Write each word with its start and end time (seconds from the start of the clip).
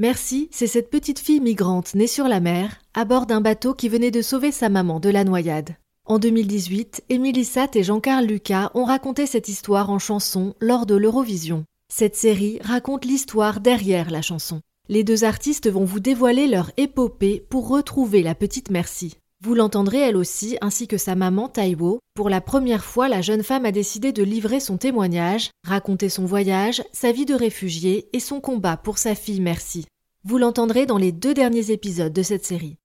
Merci, 0.00 0.48
c'est 0.52 0.68
cette 0.68 0.90
petite 0.90 1.18
fille 1.18 1.40
migrante 1.40 1.96
née 1.96 2.06
sur 2.06 2.28
la 2.28 2.38
mer, 2.38 2.78
à 2.94 3.04
bord 3.04 3.26
d'un 3.26 3.40
bateau 3.40 3.74
qui 3.74 3.88
venait 3.88 4.12
de 4.12 4.22
sauver 4.22 4.52
sa 4.52 4.68
maman 4.68 5.00
de 5.00 5.10
la 5.10 5.24
noyade. 5.24 5.74
En 6.04 6.20
2018, 6.20 7.02
Émilie 7.08 7.44
Satt 7.44 7.74
et 7.74 7.82
Jean-Carl 7.82 8.24
Lucas 8.24 8.70
ont 8.74 8.84
raconté 8.84 9.26
cette 9.26 9.48
histoire 9.48 9.90
en 9.90 9.98
chanson 9.98 10.54
lors 10.60 10.86
de 10.86 10.94
l'Eurovision. 10.94 11.64
Cette 11.92 12.14
série 12.14 12.60
raconte 12.62 13.06
l'histoire 13.06 13.58
derrière 13.58 14.12
la 14.12 14.22
chanson. 14.22 14.60
Les 14.88 15.02
deux 15.02 15.24
artistes 15.24 15.68
vont 15.68 15.84
vous 15.84 15.98
dévoiler 15.98 16.46
leur 16.46 16.70
épopée 16.76 17.44
pour 17.50 17.66
retrouver 17.66 18.22
la 18.22 18.36
petite 18.36 18.70
Merci. 18.70 19.16
Vous 19.40 19.54
l'entendrez 19.54 19.98
elle 19.98 20.16
aussi, 20.16 20.58
ainsi 20.60 20.88
que 20.88 20.96
sa 20.96 21.14
maman 21.14 21.48
Taiwo. 21.48 22.00
Pour 22.14 22.28
la 22.28 22.40
première 22.40 22.84
fois, 22.84 23.08
la 23.08 23.22
jeune 23.22 23.44
femme 23.44 23.66
a 23.66 23.70
décidé 23.70 24.10
de 24.10 24.24
livrer 24.24 24.58
son 24.58 24.78
témoignage, 24.78 25.52
raconter 25.64 26.08
son 26.08 26.24
voyage, 26.24 26.82
sa 26.92 27.12
vie 27.12 27.24
de 27.24 27.34
réfugiée 27.34 28.08
et 28.12 28.18
son 28.18 28.40
combat 28.40 28.76
pour 28.76 28.98
sa 28.98 29.14
fille 29.14 29.40
Merci. 29.40 29.86
Vous 30.24 30.38
l'entendrez 30.38 30.86
dans 30.86 30.98
les 30.98 31.12
deux 31.12 31.34
derniers 31.34 31.70
épisodes 31.70 32.12
de 32.12 32.22
cette 32.22 32.44
série. 32.44 32.78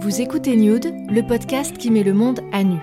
Vous 0.00 0.22
écoutez 0.22 0.56
Nude, 0.56 0.94
le 1.10 1.26
podcast 1.26 1.76
qui 1.76 1.90
met 1.90 2.02
le 2.02 2.14
monde 2.14 2.40
à 2.52 2.64
nu. 2.64 2.78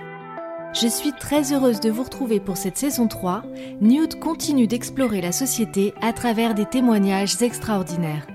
Je 0.72 0.86
suis 0.86 1.12
très 1.12 1.52
heureuse 1.52 1.80
de 1.80 1.90
vous 1.90 2.04
retrouver 2.04 2.38
pour 2.38 2.56
cette 2.56 2.78
saison 2.78 3.08
3. 3.08 3.42
Nude 3.80 4.20
continue 4.20 4.68
d'explorer 4.68 5.20
la 5.20 5.32
société 5.32 5.92
à 6.00 6.12
travers 6.12 6.54
des 6.54 6.66
témoignages 6.66 7.42
extraordinaires. 7.42 8.28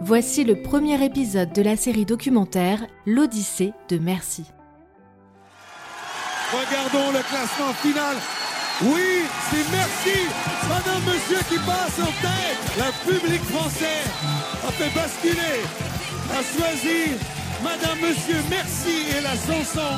Voici 0.00 0.44
le 0.44 0.60
premier 0.60 1.02
épisode 1.04 1.52
de 1.52 1.62
la 1.62 1.76
série 1.76 2.04
documentaire 2.04 2.86
L'Odyssée 3.06 3.72
de 3.88 3.98
Merci. 3.98 4.44
Regardons 6.52 7.12
le 7.12 7.22
classement 7.22 7.72
final. 7.80 8.16
Oui, 8.82 9.22
c'est 9.50 9.70
Merci, 9.70 10.18
Madame 10.68 11.02
Monsieur 11.06 11.38
qui 11.48 11.58
passe 11.64 11.98
en 12.00 12.12
tête. 12.20 12.76
Le 12.76 13.12
public 13.12 13.42
français 13.44 14.02
a 14.66 14.72
fait 14.72 14.94
basculer, 14.94 15.62
a 16.30 16.42
choisi 16.42 17.12
Madame, 17.62 17.98
Monsieur, 18.02 18.42
merci 18.50 19.16
et 19.16 19.22
la 19.22 19.30
chanson 19.30 19.96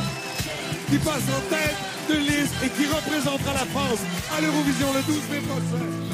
qui 0.88 0.98
passe 0.98 1.24
en 1.34 1.40
tête 1.50 1.74
de 2.08 2.14
liste 2.16 2.54
et 2.62 2.68
qui 2.68 2.86
représentera 2.86 3.54
la 3.54 3.66
France 3.66 4.00
à 4.36 4.40
l'Eurovision 4.40 4.92
le 4.94 5.02
12 5.02 5.16
mai 5.30 5.40
prochain. 5.40 6.05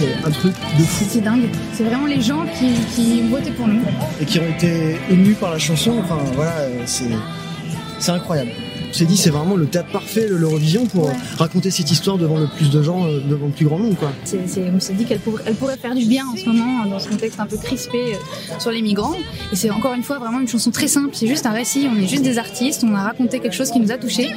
C'est 0.00 0.26
un 0.26 0.30
truc 0.30 0.54
de 0.78 0.82
fou. 0.82 1.04
C'est 1.06 1.20
dingue. 1.20 1.48
C'est 1.74 1.84
vraiment 1.84 2.06
les 2.06 2.22
gens 2.22 2.46
qui, 2.58 2.72
qui 2.94 3.20
votaient 3.28 3.50
pour 3.50 3.68
nous. 3.68 3.82
Et 4.18 4.24
qui 4.24 4.38
ont 4.38 4.48
été 4.48 4.96
émus 5.10 5.34
par 5.34 5.50
la 5.50 5.58
chanson. 5.58 5.92
Enfin 6.02 6.16
voilà, 6.34 6.54
c'est 6.86 7.04
c'est 7.98 8.12
incroyable. 8.12 8.50
On 8.88 8.92
s'est 8.94 9.04
dit 9.04 9.18
c'est 9.18 9.28
vraiment 9.28 9.56
le 9.56 9.66
théâtre 9.66 9.90
parfait 9.92 10.26
de 10.26 10.34
l'Eurovision 10.36 10.86
pour 10.86 11.04
Ouais. 11.08 11.12
raconter 11.38 11.70
cette 11.70 11.90
histoire 11.90 12.16
devant 12.16 12.38
le 12.38 12.46
plus 12.48 12.70
de 12.70 12.82
gens, 12.82 13.04
euh, 13.06 13.20
devant 13.28 13.46
le 13.46 13.52
plus 13.52 13.66
grand 13.66 13.78
nombre 13.78 13.94
quoi. 13.96 14.10
On 14.24 14.80
s'est 14.80 14.94
dit 14.94 15.04
qu'elle 15.04 15.20
pourrait, 15.20 15.76
faire 15.76 15.94
du 15.94 16.06
bien 16.06 16.24
en 16.26 16.34
ce 16.36 16.46
moment, 16.46 16.86
dans 16.86 16.98
ce 16.98 17.08
contexte 17.10 17.38
un 17.38 17.46
peu 17.46 17.58
crispé 17.58 18.14
euh, 18.14 18.54
sur 18.58 18.70
les 18.70 18.80
migrants. 18.80 19.14
Et 19.52 19.56
c'est 19.56 19.68
encore 19.70 19.92
une 19.92 20.02
fois 20.02 20.18
vraiment 20.18 20.40
une 20.40 20.48
chanson 20.48 20.70
très 20.70 20.88
simple. 20.88 21.10
C'est 21.12 21.26
juste 21.28 21.44
un 21.44 21.52
récit. 21.52 21.86
On 21.94 22.00
est 22.02 22.08
juste 22.08 22.22
des 22.24 22.38
artistes. 22.38 22.82
On 22.88 22.94
a 22.94 23.02
raconté 23.02 23.38
quelque 23.38 23.54
chose 23.54 23.70
qui 23.70 23.78
nous 23.80 23.92
a 23.92 23.98
touchés. 23.98 24.30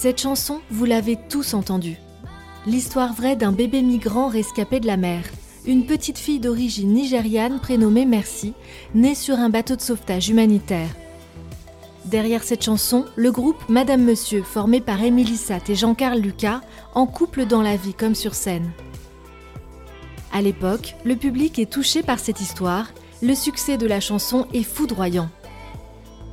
Cette 0.00 0.20
chanson, 0.20 0.60
vous 0.70 0.84
l'avez 0.84 1.18
tous 1.28 1.54
entendue. 1.54 1.96
L'histoire 2.66 3.14
vraie 3.14 3.34
d'un 3.34 3.50
bébé 3.50 3.82
migrant 3.82 4.28
rescapé 4.28 4.78
de 4.78 4.86
la 4.86 4.96
mer. 4.96 5.24
Une 5.66 5.86
petite 5.86 6.18
fille 6.18 6.38
d'origine 6.38 6.92
nigériane 6.92 7.58
prénommée 7.58 8.06
Merci, 8.06 8.54
née 8.94 9.16
sur 9.16 9.40
un 9.40 9.48
bateau 9.48 9.74
de 9.74 9.80
sauvetage 9.80 10.28
humanitaire. 10.28 10.88
Derrière 12.04 12.44
cette 12.44 12.62
chanson, 12.62 13.06
le 13.16 13.32
groupe 13.32 13.60
Madame 13.68 14.04
Monsieur, 14.04 14.44
formé 14.44 14.80
par 14.80 15.02
Émilie 15.02 15.36
Satt 15.36 15.68
et 15.68 15.74
Jean-Carl 15.74 16.20
Lucas, 16.20 16.60
en 16.94 17.08
couple 17.08 17.44
dans 17.44 17.62
la 17.62 17.74
vie 17.74 17.92
comme 17.92 18.14
sur 18.14 18.36
scène. 18.36 18.70
À 20.32 20.42
l'époque, 20.42 20.94
le 21.04 21.16
public 21.16 21.58
est 21.58 21.72
touché 21.72 22.04
par 22.04 22.20
cette 22.20 22.40
histoire, 22.40 22.92
le 23.20 23.34
succès 23.34 23.76
de 23.76 23.86
la 23.88 23.98
chanson 23.98 24.46
est 24.54 24.62
foudroyant. 24.62 25.28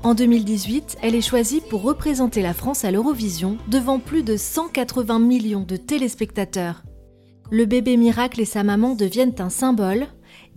En 0.05 0.13
2018, 0.13 0.97
elle 1.01 1.15
est 1.15 1.27
choisie 1.27 1.61
pour 1.67 1.81
représenter 1.81 2.43
la 2.43 2.53
France 2.53 2.85
à 2.85 2.91
l'Eurovision 2.91 3.57
devant 3.67 3.97
plus 3.97 4.21
de 4.21 4.37
180 4.37 5.17
millions 5.17 5.65
de 5.67 5.77
téléspectateurs. 5.77 6.83
Le 7.49 7.65
bébé 7.65 7.97
miracle 7.97 8.39
et 8.39 8.45
sa 8.45 8.61
maman 8.61 8.93
deviennent 8.93 9.33
un 9.39 9.49
symbole. 9.49 10.05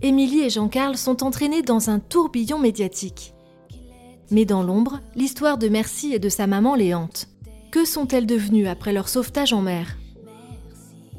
Émilie 0.03 0.41
et 0.41 0.51
Jean-Carl 0.51 0.97
sont 0.97 1.23
entraînés 1.23 1.63
dans 1.63 1.89
un 1.89 1.97
tourbillon 1.97 2.59
médiatique. 2.59 3.33
Mais 4.29 4.45
dans 4.45 4.61
l'ombre, 4.61 4.99
l'histoire 5.15 5.57
de 5.57 5.67
Merci 5.67 6.13
et 6.13 6.19
de 6.19 6.29
sa 6.29 6.45
maman 6.45 6.75
les 6.75 6.93
hante. 6.93 7.27
Que 7.71 7.85
sont-elles 7.85 8.27
devenues 8.27 8.67
après 8.67 8.93
leur 8.93 9.09
sauvetage 9.09 9.51
en 9.51 9.63
mer? 9.63 9.97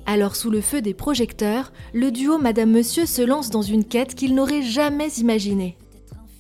Alors 0.07 0.37
sous 0.37 0.53
le 0.53 0.61
feu 0.61 0.83
des 0.83 0.95
projecteurs, 0.95 1.73
le 1.93 2.13
duo 2.13 2.39
Madame 2.39 2.71
Monsieur 2.71 3.07
se 3.07 3.23
lance 3.23 3.51
dans 3.51 3.63
une 3.63 3.85
quête 3.85 4.15
qu'ils 4.15 4.37
n'auraient 4.37 4.63
jamais 4.63 5.09
imaginée. 5.15 5.77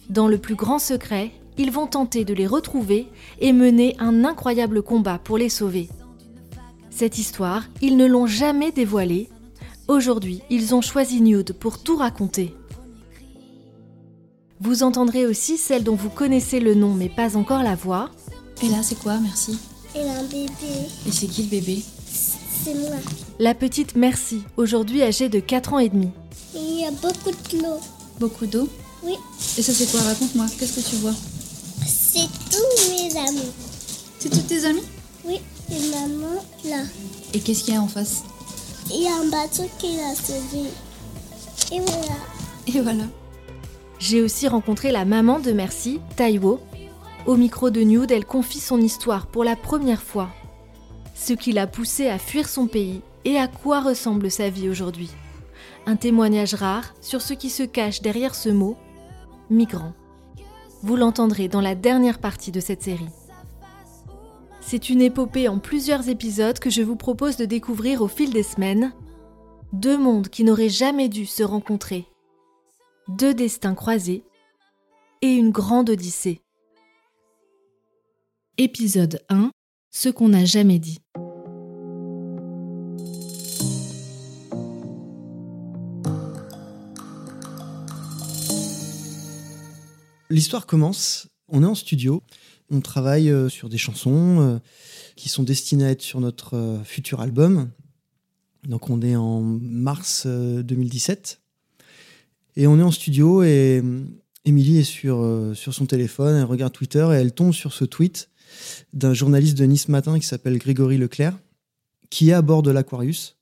Dans 0.09 0.29
le 0.29 0.39
plus 0.39 0.55
grand 0.55 0.79
secret, 0.79 1.33
ils 1.61 1.71
vont 1.71 1.87
tenter 1.87 2.25
de 2.25 2.33
les 2.33 2.47
retrouver 2.47 3.07
et 3.39 3.53
mener 3.53 3.95
un 3.99 4.25
incroyable 4.25 4.83
combat 4.83 5.19
pour 5.23 5.37
les 5.37 5.51
sauver. 5.51 5.91
Cette 6.89 7.19
histoire, 7.19 7.65
ils 7.83 7.99
ne 7.99 8.07
l'ont 8.07 8.27
jamais 8.27 8.73
dévoilée. 8.73 9.29
Aujourd'hui, 9.87 10.41
ils 10.49 10.75
ont 10.75 10.81
choisi 10.81 11.21
Nude 11.21 11.53
pour 11.53 11.83
tout 11.83 11.97
raconter. 11.97 12.55
Vous 14.59 14.83
entendrez 14.83 15.27
aussi 15.27 15.59
celle 15.59 15.85
dont 15.85 15.97
vous 15.97 16.09
connaissez 16.09 16.61
le 16.61 16.75
nom 16.75 16.95
mais 16.95 17.11
pas 17.11 17.37
encore 17.37 17.63
la 17.63 17.75
voix. 17.75 18.09
Et 18.63 18.69
là, 18.69 18.83
c'est 18.83 18.99
quoi, 18.99 19.19
merci 19.19 19.59
Et 19.95 20.01
un 20.01 20.25
bébé, 20.25 20.49
Et 21.07 21.13
c'est 21.13 21.27
qui 21.27 21.43
le 21.43 21.49
bébé? 21.49 21.83
C'est 22.07 22.75
moi. 22.75 22.97
La 23.39 23.55
petite 23.55 23.97
Merci, 23.97 24.45
aujourd'hui 24.57 25.03
âgée 25.03 25.29
de 25.29 25.41
4 25.41 25.75
ans 25.75 25.79
et 25.79 25.91
demi. 25.91 26.09
Il 26.55 26.81
y 26.81 26.87
a 26.87 26.91
beaucoup 26.91 27.31
de 27.31 27.63
l'eau. 27.63 27.81
Beaucoup 28.19 28.47
d'eau? 28.47 28.67
Oui, 29.03 29.15
Et 29.59 29.63
ça, 29.63 29.73
c'est 29.73 29.91
quoi? 29.91 30.01
Raconte-moi, 30.01 30.47
qu'est-ce 30.59 30.81
que 30.81 30.89
tu 30.91 30.97
vois 30.97 31.15
c'est 31.87 32.29
tous 32.51 32.91
mes 32.91 33.17
amis. 33.17 33.53
C'est 34.21 34.29
tous 34.29 34.43
tes 34.43 34.67
amis 34.67 34.83
Oui, 35.25 35.41
et 35.71 35.91
maman, 35.93 36.45
là. 36.67 36.83
Et 37.33 37.41
qu'est-ce 37.41 37.65
qu'il 37.65 37.73
y 37.73 37.77
a 37.79 37.81
en 37.81 37.89
face 37.89 38.23
Il 38.91 39.03
y 39.03 39.07
a 39.09 39.15
un 39.17 39.31
bateau 39.31 39.63
qui 39.79 39.97
l'a 39.97 40.15
sauvé. 40.15 40.69
Et 41.73 41.81
voilà. 41.81 42.19
Et 42.67 42.81
voilà. 42.83 43.05
J'ai 43.99 44.21
aussi 44.21 44.47
rencontré 44.47 44.93
la 44.93 45.07
maman 45.07 45.39
de 45.39 45.53
Merci, 45.53 46.01
Taiwo. 46.17 46.61
Au 47.25 47.37
micro 47.37 47.71
de 47.71 47.81
Nude, 47.81 48.11
elle 48.11 48.27
confie 48.27 48.61
son 48.61 48.79
histoire 48.79 49.27
pour 49.27 49.43
la 49.43 49.57
première 49.57 50.03
fois. 50.03 50.29
Ce 51.15 51.33
qui 51.33 51.53
l'a 51.53 51.67
poussée 51.67 52.09
à 52.09 52.19
fuir 52.19 52.47
son 52.47 52.67
pays 52.67 53.01
et 53.25 53.39
à 53.39 53.49
quoi 53.49 53.81
ressemble 53.81 54.31
sa 54.31 54.51
vie 54.51 54.69
aujourd'hui. 54.69 55.09
Un 55.87 55.97
témoignage 55.97 56.53
rare 56.53 56.95
sur 57.01 57.23
ce 57.23 57.33
qui 57.33 57.49
se 57.49 57.63
cache 57.63 58.03
derrière 58.03 58.35
ce 58.35 58.51
mot, 58.51 58.77
migrant. 59.49 59.95
Vous 60.83 60.97
l'entendrez 60.97 61.49
dans 61.49 61.63
la 61.63 61.75
dernière 61.75 62.19
partie 62.19 62.53
de 62.53 62.61
cette 62.61 62.83
série. 62.83 63.09
C'est 64.61 64.91
une 64.91 65.03
épopée 65.03 65.49
en 65.49 65.59
plusieurs 65.59 66.09
épisodes 66.09 66.59
que 66.59 66.71
je 66.71 66.83
vous 66.83 66.97
propose 66.97 67.37
de 67.37 67.45
découvrir 67.45 68.03
au 68.03 68.09
fil 68.09 68.31
des 68.33 68.43
semaines. 68.43 68.93
Deux 69.73 69.99
mondes 69.99 70.29
qui 70.29 70.45
n'auraient 70.45 70.69
jamais 70.69 71.09
dû 71.09 71.27
se 71.27 71.43
rencontrer 71.43 72.07
deux 73.17 73.35
destins 73.35 73.75
croisés 73.75 74.25
et 75.23 75.29
une 75.29 75.51
grande 75.51 75.91
odyssée. 75.91 76.43
Épisode 78.57 79.25
1 79.29 79.51
Ce 79.91 80.09
qu'on 80.09 80.29
n'a 80.29 80.45
jamais 80.45 80.79
dit. 80.79 80.99
L'histoire 90.29 90.67
commence, 90.67 91.27
on 91.49 91.65
est 91.65 91.67
en 91.67 91.75
studio 91.75 92.23
On 92.73 92.81
travaille 92.81 93.31
euh, 93.31 93.49
sur 93.49 93.69
des 93.69 93.79
chansons 93.79 94.41
euh, 94.41 94.59
qui 95.17 95.29
sont 95.29 95.43
destinées 95.43 95.87
à 95.87 95.91
être 95.91 96.03
sur 96.03 96.21
notre 96.21 96.57
euh, 96.57 96.85
futur 96.85 97.21
album. 97.21 97.71
Donc 98.67 98.91
on 98.91 99.03
est 99.03 99.17
en 99.17 99.41
mars 99.41 100.25
euh, 100.27 100.63
2017. 100.63 101.41
Et 102.57 102.69
on 102.69 102.79
est 102.79 102.83
en 102.83 102.93
studio 102.93 103.43
et 103.43 103.83
Émilie 104.45 104.79
est 104.79 104.85
sur, 104.85 105.55
son 105.55 105.87
téléphone, 105.87 106.37
elle 106.37 106.45
regarde 106.45 106.73
Twitter 106.73 107.07
et 107.13 107.15
elle 107.15 107.33
tombe 107.33 107.53
sur 107.53 107.73
ce 107.73 107.85
tweet 107.85 108.29
d'un 108.93 109.15
journaliste 109.15 109.57
de 109.57 109.65
Nice 109.65 109.89
Matin 109.89 110.19
qui 110.19 110.27
s'appelle 110.27 110.59
Grégory 110.59 110.99
Leclerc, 110.99 111.39
qui 112.11 112.31
est 112.31 112.33
à 112.33 112.43
bord 112.43 112.63
de 112.63 112.73
l'Aquarius, 112.73 113.37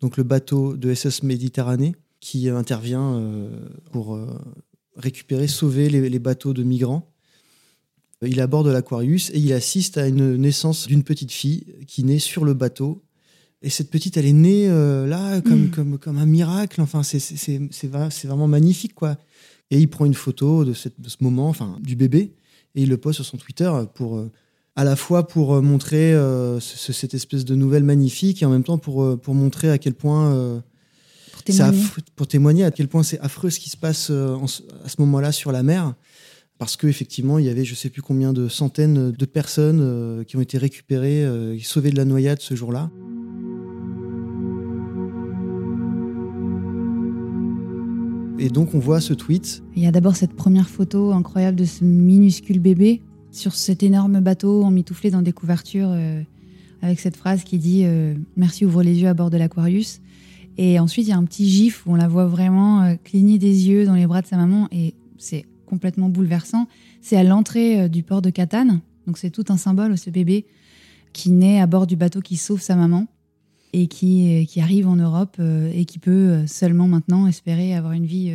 donc 0.00 0.16
le 0.16 0.22
bateau 0.22 0.74
de 0.74 0.94
SS 0.94 1.22
Méditerranée, 1.22 1.94
qui 2.18 2.48
intervient 2.48 3.22
pour 3.92 4.18
récupérer, 4.96 5.48
sauver 5.48 5.90
les 5.90 6.18
bateaux 6.18 6.54
de 6.54 6.62
migrants. 6.62 7.12
Il 8.22 8.38
est 8.38 8.42
à 8.42 8.46
bord 8.46 8.64
de 8.64 8.70
l'Aquarius 8.70 9.30
et 9.30 9.38
il 9.38 9.52
assiste 9.52 9.98
à 9.98 10.06
une 10.08 10.36
naissance 10.36 10.86
d'une 10.86 11.02
petite 11.02 11.30
fille 11.32 11.64
qui 11.86 12.02
naît 12.04 12.18
sur 12.18 12.44
le 12.44 12.54
bateau. 12.54 13.02
Et 13.62 13.68
cette 13.70 13.90
petite, 13.90 14.16
elle 14.16 14.26
est 14.26 14.32
née 14.32 14.68
euh, 14.68 15.06
là 15.06 15.40
comme, 15.42 15.64
Mm. 15.66 15.70
comme, 15.70 15.98
comme 15.98 16.18
un 16.18 16.26
miracle. 16.26 16.80
Enfin, 16.80 17.02
c'est 17.02 18.26
vraiment 18.26 18.48
magnifique, 18.48 18.94
quoi. 18.94 19.16
Et 19.70 19.78
il 19.80 19.88
prend 19.88 20.04
une 20.04 20.14
photo 20.14 20.64
de, 20.64 20.72
cette, 20.72 21.00
de 21.00 21.08
ce 21.08 21.16
moment, 21.20 21.48
enfin, 21.48 21.78
du 21.82 21.96
bébé, 21.96 22.32
et 22.74 22.82
il 22.82 22.88
le 22.88 22.96
poste 22.96 23.16
sur 23.16 23.24
son 23.26 23.36
Twitter 23.36 23.70
pour, 23.94 24.16
euh, 24.16 24.30
à 24.76 24.84
la 24.84 24.94
fois 24.96 25.26
pour 25.26 25.54
euh, 25.54 25.60
montrer 25.60 26.14
euh, 26.14 26.60
ce- 26.60 26.76
ce- 26.78 26.92
cette 26.92 27.14
espèce 27.14 27.44
de 27.44 27.54
nouvelle 27.54 27.82
magnifique 27.82 28.42
et 28.42 28.46
en 28.46 28.50
même 28.50 28.62
temps 28.64 28.78
pour, 28.78 29.18
pour 29.20 29.34
montrer 29.34 29.70
à 29.70 29.78
quel 29.78 29.94
point 29.94 30.62
Pour 31.32 31.42
témoigner. 31.42 31.78
affreux- 31.82 32.02
pour 32.14 32.26
témoigner 32.28 32.64
à 32.64 32.70
quel 32.70 32.88
point 32.88 33.02
c'est 33.02 33.18
affreux 33.20 33.50
ce 33.50 33.58
qui 33.58 33.70
se 33.70 33.76
passe 33.76 34.10
en 34.10 34.44
à 34.84 34.88
ce 34.88 34.96
moment-là 35.00 35.32
sur 35.32 35.50
la 35.52 35.62
mer. 35.62 35.94
Parce 36.58 36.76
qu'effectivement, 36.76 37.38
il 37.38 37.44
y 37.44 37.50
avait 37.50 37.64
je 37.64 37.74
sais 37.74 37.90
plus 37.90 38.00
combien 38.00 38.32
de 38.32 38.48
centaines 38.48 39.10
de 39.12 39.24
personnes 39.26 39.80
euh, 39.82 40.24
qui 40.24 40.36
ont 40.36 40.40
été 40.40 40.56
récupérées, 40.56 41.24
euh, 41.24 41.58
sauvées 41.60 41.90
de 41.90 41.96
la 41.96 42.06
noyade 42.06 42.40
ce 42.40 42.54
jour-là. 42.54 42.90
Et 48.38 48.48
donc 48.48 48.74
on 48.74 48.78
voit 48.78 49.00
ce 49.00 49.12
tweet. 49.12 49.62
Il 49.74 49.82
y 49.82 49.86
a 49.86 49.92
d'abord 49.92 50.16
cette 50.16 50.32
première 50.32 50.68
photo 50.68 51.12
incroyable 51.12 51.56
de 51.56 51.64
ce 51.64 51.84
minuscule 51.84 52.58
bébé 52.58 53.02
sur 53.32 53.54
cet 53.54 53.82
énorme 53.82 54.20
bateau 54.20 54.62
emmitouflé 54.62 55.10
dans 55.10 55.22
des 55.22 55.32
couvertures 55.32 55.90
euh, 55.90 56.22
avec 56.80 57.00
cette 57.00 57.16
phrase 57.16 57.44
qui 57.44 57.58
dit 57.58 57.84
Merci, 58.36 58.64
ouvre 58.64 58.82
les 58.82 58.98
yeux 59.00 59.08
à 59.08 59.14
bord 59.14 59.30
de 59.30 59.36
l'Aquarius. 59.36 60.00
Et 60.58 60.78
ensuite, 60.78 61.06
il 61.06 61.10
y 61.10 61.12
a 61.12 61.16
un 61.16 61.24
petit 61.24 61.48
gif 61.48 61.86
où 61.86 61.92
on 61.92 61.96
la 61.96 62.08
voit 62.08 62.26
vraiment 62.26 62.96
cligner 63.04 63.38
des 63.38 63.68
yeux 63.68 63.84
dans 63.84 63.94
les 63.94 64.06
bras 64.06 64.22
de 64.22 64.26
sa 64.26 64.36
maman 64.36 64.68
et 64.70 64.94
c'est 65.18 65.46
complètement 65.66 66.08
bouleversant. 66.08 66.66
C'est 67.02 67.16
à 67.16 67.24
l'entrée 67.24 67.82
euh, 67.82 67.88
du 67.88 68.02
port 68.02 68.22
de 68.22 68.30
Catane, 68.30 68.80
donc 69.06 69.18
c'est 69.18 69.30
tout 69.30 69.44
un 69.48 69.56
symbole, 69.56 69.98
ce 69.98 70.10
bébé 70.10 70.46
qui 71.12 71.30
naît 71.30 71.60
à 71.60 71.66
bord 71.66 71.86
du 71.86 71.96
bateau 71.96 72.20
qui 72.20 72.36
sauve 72.36 72.60
sa 72.60 72.76
maman 72.76 73.06
et 73.72 73.86
qui, 73.86 74.42
euh, 74.42 74.44
qui 74.44 74.60
arrive 74.60 74.88
en 74.88 74.96
Europe 74.96 75.36
euh, 75.38 75.70
et 75.74 75.84
qui 75.84 75.98
peut 75.98 76.46
seulement 76.46 76.88
maintenant 76.88 77.26
espérer 77.26 77.74
avoir 77.74 77.92
une 77.92 78.06
vie, 78.06 78.32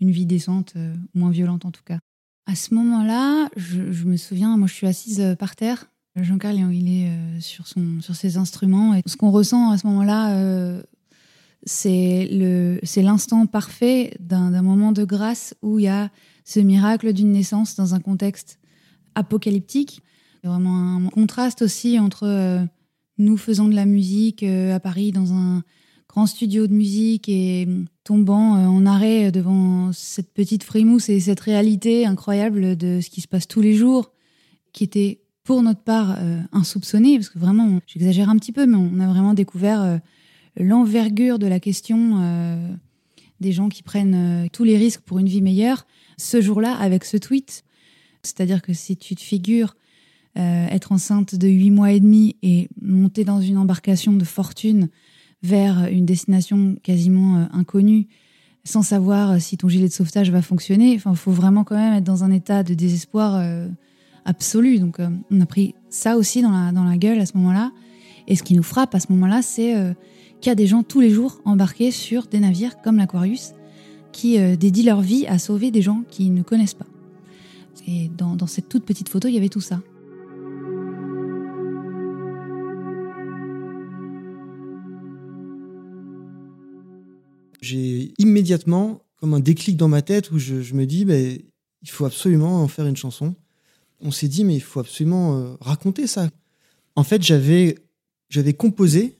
une 0.00 0.10
vie 0.10 0.26
décente, 0.26 0.74
moins 1.14 1.30
violente 1.30 1.64
en 1.64 1.70
tout 1.70 1.82
cas. 1.84 1.98
À 2.46 2.54
ce 2.54 2.74
moment-là, 2.74 3.48
je, 3.56 4.04
me 4.04 4.16
souviens, 4.16 4.56
moi 4.56 4.66
je 4.68 4.74
suis 4.74 4.86
assise 4.86 5.36
par 5.38 5.56
terre. 5.56 5.90
Jean-Carl, 6.16 6.56
il 6.72 6.88
est 6.88 7.40
sur, 7.40 7.66
son, 7.66 8.00
sur 8.00 8.14
ses 8.14 8.36
instruments. 8.36 8.94
Et 8.94 9.02
ce 9.06 9.16
qu'on 9.16 9.30
ressent 9.30 9.70
à 9.70 9.78
ce 9.78 9.86
moment-là, 9.86 10.82
c'est 11.66 12.28
l'instant 12.96 13.46
parfait 13.46 14.14
d'un 14.20 14.62
moment 14.62 14.92
de 14.92 15.04
grâce 15.04 15.54
où 15.62 15.78
il 15.78 15.84
y 15.84 15.88
a 15.88 16.10
ce 16.44 16.60
miracle 16.60 17.12
d'une 17.12 17.32
naissance 17.32 17.76
dans 17.76 17.94
un 17.94 18.00
contexte 18.00 18.58
apocalyptique. 19.14 20.02
Il 20.42 20.46
y 20.46 20.48
a 20.48 20.52
vraiment 20.52 20.96
un 20.96 21.08
contraste 21.08 21.62
aussi 21.62 21.98
entre 21.98 22.24
euh, 22.24 22.64
nous 23.18 23.36
faisant 23.36 23.68
de 23.68 23.74
la 23.74 23.86
musique 23.86 24.42
euh, 24.42 24.74
à 24.74 24.80
Paris 24.80 25.12
dans 25.12 25.32
un 25.32 25.62
grand 26.08 26.26
studio 26.26 26.66
de 26.66 26.72
musique 26.72 27.28
et 27.28 27.66
mm, 27.66 27.86
tombant 28.04 28.56
euh, 28.56 28.66
en 28.66 28.86
arrêt 28.86 29.32
devant 29.32 29.92
cette 29.92 30.32
petite 30.32 30.62
frimousse 30.62 31.08
et 31.08 31.20
cette 31.20 31.40
réalité 31.40 32.06
incroyable 32.06 32.76
de 32.76 33.00
ce 33.00 33.10
qui 33.10 33.20
se 33.20 33.28
passe 33.28 33.48
tous 33.48 33.60
les 33.60 33.74
jours, 33.74 34.12
qui 34.72 34.84
était 34.84 35.24
pour 35.44 35.62
notre 35.62 35.82
part 35.82 36.16
euh, 36.18 36.40
insoupçonnée, 36.52 37.18
parce 37.18 37.28
que 37.28 37.38
vraiment, 37.38 37.78
j'exagère 37.86 38.30
un 38.30 38.36
petit 38.36 38.52
peu, 38.52 38.66
mais 38.66 38.76
on 38.76 38.98
a 38.98 39.06
vraiment 39.06 39.34
découvert 39.34 39.82
euh, 39.82 39.98
l'envergure 40.56 41.38
de 41.38 41.46
la 41.46 41.60
question 41.60 42.18
euh, 42.20 42.68
des 43.40 43.52
gens 43.52 43.68
qui 43.68 43.82
prennent 43.82 44.14
euh, 44.44 44.48
tous 44.52 44.64
les 44.64 44.76
risques 44.76 45.00
pour 45.00 45.18
une 45.18 45.28
vie 45.28 45.42
meilleure, 45.42 45.86
ce 46.16 46.40
jour-là 46.40 46.74
avec 46.74 47.04
ce 47.04 47.16
tweet. 47.16 47.64
C'est-à-dire 48.22 48.62
que 48.62 48.72
si 48.72 48.96
tu 48.96 49.14
te 49.14 49.20
figures 49.20 49.76
euh, 50.38 50.66
être 50.68 50.92
enceinte 50.92 51.34
de 51.34 51.48
8 51.48 51.70
mois 51.70 51.92
et 51.92 52.00
demi 52.00 52.36
et 52.42 52.68
monter 52.80 53.24
dans 53.24 53.40
une 53.40 53.58
embarcation 53.58 54.12
de 54.12 54.24
fortune 54.24 54.88
vers 55.42 55.86
une 55.86 56.06
destination 56.06 56.76
quasiment 56.82 57.36
euh, 57.36 57.44
inconnue, 57.52 58.08
sans 58.64 58.82
savoir 58.82 59.40
si 59.40 59.58
ton 59.58 59.68
gilet 59.68 59.88
de 59.88 59.92
sauvetage 59.92 60.30
va 60.30 60.40
fonctionner, 60.40 60.94
enfin, 60.96 61.14
faut 61.14 61.32
vraiment 61.32 61.64
quand 61.64 61.76
même 61.76 61.92
être 61.92 62.04
dans 62.04 62.24
un 62.24 62.30
état 62.30 62.62
de 62.62 62.72
désespoir 62.72 63.44
absolu. 64.24 64.78
Donc, 64.78 65.00
on 65.30 65.40
a 65.42 65.44
pris 65.44 65.74
ça 65.90 66.16
aussi 66.16 66.40
dans 66.40 66.50
la, 66.50 66.96
gueule 66.96 67.20
à 67.20 67.26
ce 67.26 67.36
moment-là. 67.36 67.72
Et 68.26 68.36
ce 68.36 68.42
qui 68.42 68.54
nous 68.54 68.62
frappe 68.62 68.94
à 68.94 69.00
ce 69.00 69.12
moment-là, 69.12 69.42
c'est 69.42 69.74
qu'il 70.44 70.50
y 70.50 70.52
a 70.52 70.56
des 70.56 70.66
gens 70.66 70.82
tous 70.82 71.00
les 71.00 71.08
jours 71.08 71.40
embarqués 71.46 71.90
sur 71.90 72.26
des 72.26 72.38
navires 72.38 72.82
comme 72.82 72.98
l'Aquarius 72.98 73.52
qui 74.12 74.38
euh, 74.38 74.56
dédient 74.56 74.84
leur 74.84 75.00
vie 75.00 75.26
à 75.26 75.38
sauver 75.38 75.70
des 75.70 75.80
gens 75.80 76.04
qu'ils 76.10 76.34
ne 76.34 76.42
connaissent 76.42 76.74
pas. 76.74 76.84
Et 77.86 78.10
dans, 78.14 78.46
cette 78.46 78.68
toute 78.68 78.84
petite 78.84 79.08
photo, 79.08 79.26
il 79.26 79.34
y 79.34 79.38
avait 79.38 79.48
tout 79.48 79.62
ça. 79.62 79.80
J'ai 87.62 88.12
immédiatement 88.18 89.00
comme 89.16 89.32
un 89.32 89.40
déclic 89.40 89.78
dans 89.78 89.88
ma 89.88 90.02
tête 90.02 90.30
où 90.30 90.38
je, 90.38 90.74
me 90.74 90.84
dis, 90.84 91.06
ben, 91.06 91.38
il 91.80 91.88
faut 91.88 92.04
absolument 92.04 92.62
en 92.62 92.68
faire 92.68 92.84
une 92.84 92.98
chanson. 92.98 93.34
On 93.98 94.10
s'est 94.10 94.28
dit, 94.28 94.44
mais 94.44 94.56
il 94.56 94.62
faut 94.62 94.80
absolument 94.80 95.38
euh, 95.38 95.54
raconter 95.62 96.06
ça. 96.06 96.28
En 96.96 97.02
fait, 97.02 97.22
j'avais, 97.22 97.78
j'avais 98.28 98.52
composé 98.52 99.13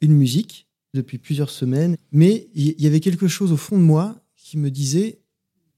une 0.00 0.12
musique 0.12 0.66
depuis 0.94 1.18
plusieurs 1.18 1.50
semaines, 1.50 1.96
mais 2.12 2.48
il 2.54 2.80
y, 2.80 2.86
avait 2.86 3.00
quelque 3.00 3.28
chose 3.28 3.52
au 3.52 3.56
fond 3.56 3.76
de 3.78 3.82
moi 3.82 4.16
qui 4.36 4.56
me 4.56 4.70
disait, 4.70 5.18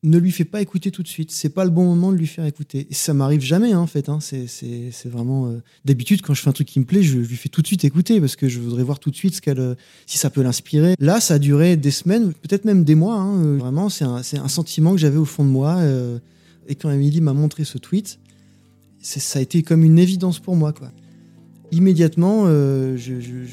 ne 0.05 0.17
lui 0.19 0.31
fais 0.31 0.45
pas 0.45 0.61
écouter 0.63 0.93
tout 0.93 1.03
de 1.03 1.09
suite. 1.09 1.33
C'est 1.33 1.49
pas 1.49 1.65
le 1.65 1.71
bon 1.73 1.85
moment 1.85 2.13
de 2.13 2.17
lui 2.17 2.29
faire 2.29 2.45
écouter. 2.45 2.87
Et 2.89 2.95
ça 2.95 3.15
m'arrive 3.15 3.41
jamais, 3.41 3.73
hein, 3.73 3.81
en 3.81 3.89
fait. 3.89 4.09
hein. 4.09 4.21
C'est, 4.21 4.87
vraiment. 5.07 5.49
euh, 5.49 5.61
D'habitude, 5.85 6.23
quand 6.23 6.35
je 6.35 6.43
fais 6.43 6.49
un 6.49 6.53
truc 6.53 6.69
qui 6.69 6.79
me 6.79 6.85
plaît, 6.85 7.03
je 7.03 7.19
lui 7.19 7.37
fais 7.37 7.49
tout 7.49 7.63
de 7.63 7.67
suite 7.67 7.85
écouter 7.85 8.21
parce 8.21 8.37
que 8.37 8.49
je 8.49 8.61
voudrais 8.61 8.85
voir 8.85 9.01
tout 9.01 9.11
de 9.11 9.17
suite 9.17 9.35
ce 9.35 9.41
qu'elle, 9.41 9.59
euh, 9.59 9.75
si 10.07 10.19
ça 10.19 10.31
peut 10.31 10.43
l'inspirer. 10.43 10.95
Là, 11.01 11.21
ça 11.21 11.35
a 11.35 11.39
duré 11.41 11.77
des 11.77 11.91
semaines, 11.91 12.33
peut-être 12.33 12.65
même 12.65 12.85
des 12.85 12.95
mois. 12.95 13.17
hein. 13.17 13.45
Euh, 13.45 13.57
Vraiment, 13.59 13.89
c'est 13.89 14.05
un, 14.05 14.17
un 14.17 14.49
sentiment 14.49 14.93
que 14.93 14.99
j'avais 14.99 15.17
au 15.19 15.25
fond 15.25 15.45
de 15.45 15.51
moi. 15.51 15.83
et 16.69 16.75
quand 16.77 16.91
Emily 16.91 17.21
m'a 17.21 17.33
montré 17.33 17.65
ce 17.65 17.79
tweet, 17.79 18.21
ça 19.01 19.39
a 19.41 19.43
été 19.43 19.63
comme 19.65 19.83
une 19.83 19.99
évidence 19.99 20.39
pour 20.39 20.55
moi, 20.55 20.73
quoi. 20.73 20.93
Immédiatement, 21.71 22.45
euh, 22.47 22.97
je, 22.97 23.13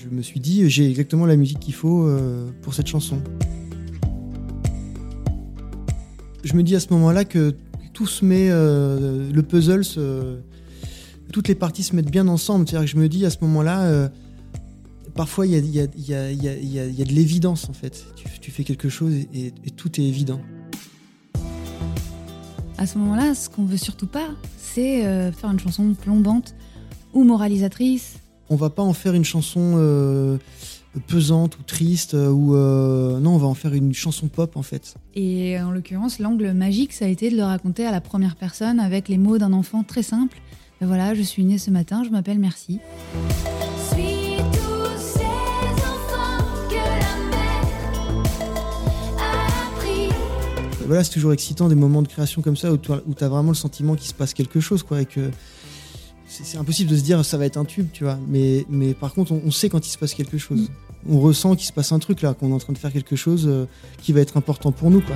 me 0.10 0.22
suis 0.22 0.39
dit, 0.39 0.69
j'ai 0.69 0.89
exactement 0.89 1.25
la 1.25 1.36
musique 1.36 1.60
qu'il 1.60 1.74
faut 1.74 2.07
euh, 2.07 2.50
pour 2.62 2.74
cette 2.74 2.88
chanson. 2.88 3.22
Je 6.43 6.53
me 6.53 6.63
dis 6.63 6.75
à 6.75 6.79
ce 6.79 6.88
moment-là 6.91 7.25
que 7.25 7.55
tout 7.91 8.07
se 8.07 8.24
met, 8.24 8.48
euh, 8.50 9.29
le 9.34 9.43
puzzle, 9.43 9.81
toutes 11.34 11.50
les 11.50 11.55
parties 11.55 11.84
se 11.84 11.93
mettent 11.93 12.12
bien 12.12 12.29
ensemble. 12.29 12.67
C'est-à-dire 12.67 12.86
que 12.86 12.91
je 12.91 13.01
me 13.01 13.10
dis 13.10 13.25
à 13.25 13.29
ce 13.29 13.38
moment-là, 13.41 14.10
parfois 15.13 15.45
il 15.45 15.53
y 15.67 15.79
a, 15.81 15.88
de 15.88 17.13
l'évidence 17.13 17.67
en 17.69 17.74
fait. 17.74 18.05
Tu, 18.39 18.51
fais 18.51 18.63
quelque 18.63 18.88
chose 18.88 19.13
et, 19.13 19.48
et 19.65 19.72
tout 19.72 20.00
est 20.00 20.05
évident. 20.05 20.39
À 22.77 22.88
ce 22.88 22.98
moment-là, 23.00 23.36
ce 23.36 23.50
qu'on 23.50 23.65
veut 23.65 23.77
surtout 23.77 24.07
pas, 24.07 24.29
c'est 24.57 25.01
faire 25.34 25.51
une 25.51 25.60
chanson 25.60 25.93
plombante 25.93 26.55
ou 27.15 27.24
moralisatrice. 27.24 28.17
On 28.50 28.55
va 28.55 28.69
pas 28.69 28.84
en 28.84 28.93
faire 28.93 29.15
une 29.15 29.25
chanson 29.25 29.74
euh, 29.77 30.38
pesante 31.07 31.57
ou 31.57 31.63
triste 31.63 32.13
euh, 32.13 32.29
ou 32.29 32.55
euh, 32.55 33.19
non, 33.19 33.36
on 33.36 33.38
va 33.38 33.48
en 33.48 33.55
faire 33.55 33.74
une 33.74 33.93
chanson 33.93 34.27
pop 34.27 34.55
en 34.55 34.62
fait. 34.62 34.95
Et 35.15 35.60
en 35.60 35.72
l'occurrence, 35.72 36.19
l'angle 36.19 36.51
magique, 36.51 36.93
ça 36.93 37.05
a 37.05 37.07
été 37.07 37.31
de 37.31 37.38
le 37.38 37.43
raconter 37.43 37.86
à 37.88 37.91
la 37.91 38.01
première 38.01 38.36
personne 38.36 38.79
avec 38.79 39.10
les 39.10 39.17
mots 39.17 39.39
d'un 39.39 39.53
enfant 39.53 39.84
très 39.84 40.03
simple. 40.03 40.38
Ben 40.79 40.88
voilà, 40.88 41.15
je 41.15 41.22
suis 41.24 41.43
née 41.43 41.57
ce 41.57 41.72
matin, 41.72 42.03
je 42.03 42.10
m'appelle 42.10 42.38
Merci. 42.38 42.79
Suis 43.89 44.36
tous 44.51 45.00
ces 45.00 45.22
enfants 45.24 46.43
que 46.69 46.75
la 46.75 47.15
mer 47.31 47.63
a 49.17 49.65
appris. 49.65 50.10
Voilà, 50.86 51.03
c'est 51.03 51.13
toujours 51.13 51.34
excitant 51.34 51.69
des 51.69 51.75
moments 51.75 52.01
de 52.01 52.10
création 52.10 52.41
comme 52.41 52.57
ça 52.57 52.72
où 52.74 52.77
tu 52.77 52.91
as 52.91 53.29
vraiment 53.29 53.51
le 53.51 53.55
sentiment 53.55 53.95
qu'il 53.95 54.10
se 54.10 54.13
passe 54.13 54.34
quelque 54.34 54.60
chose 54.60 54.84
quoi 54.84 55.01
et 55.01 55.05
que 55.05 55.31
c'est 56.43 56.57
impossible 56.57 56.89
de 56.89 56.97
se 56.97 57.03
dire 57.03 57.23
ça 57.23 57.37
va 57.37 57.45
être 57.45 57.57
un 57.57 57.65
tube, 57.65 57.87
tu 57.93 58.03
vois. 58.03 58.19
Mais, 58.27 58.65
mais 58.69 58.93
par 58.93 59.13
contre, 59.13 59.31
on, 59.31 59.41
on 59.45 59.51
sait 59.51 59.69
quand 59.69 59.85
il 59.85 59.89
se 59.89 59.97
passe 59.97 60.13
quelque 60.13 60.37
chose. 60.37 60.69
On 61.07 61.19
ressent 61.19 61.55
qu'il 61.55 61.67
se 61.67 61.73
passe 61.73 61.91
un 61.91 61.99
truc 61.99 62.21
là, 62.21 62.33
qu'on 62.33 62.49
est 62.49 62.53
en 62.53 62.57
train 62.57 62.73
de 62.73 62.77
faire 62.77 62.91
quelque 62.91 63.15
chose 63.15 63.45
euh, 63.47 63.65
qui 64.01 64.11
va 64.11 64.21
être 64.21 64.37
important 64.37 64.71
pour 64.71 64.89
nous 64.89 65.01
quoi. 65.01 65.15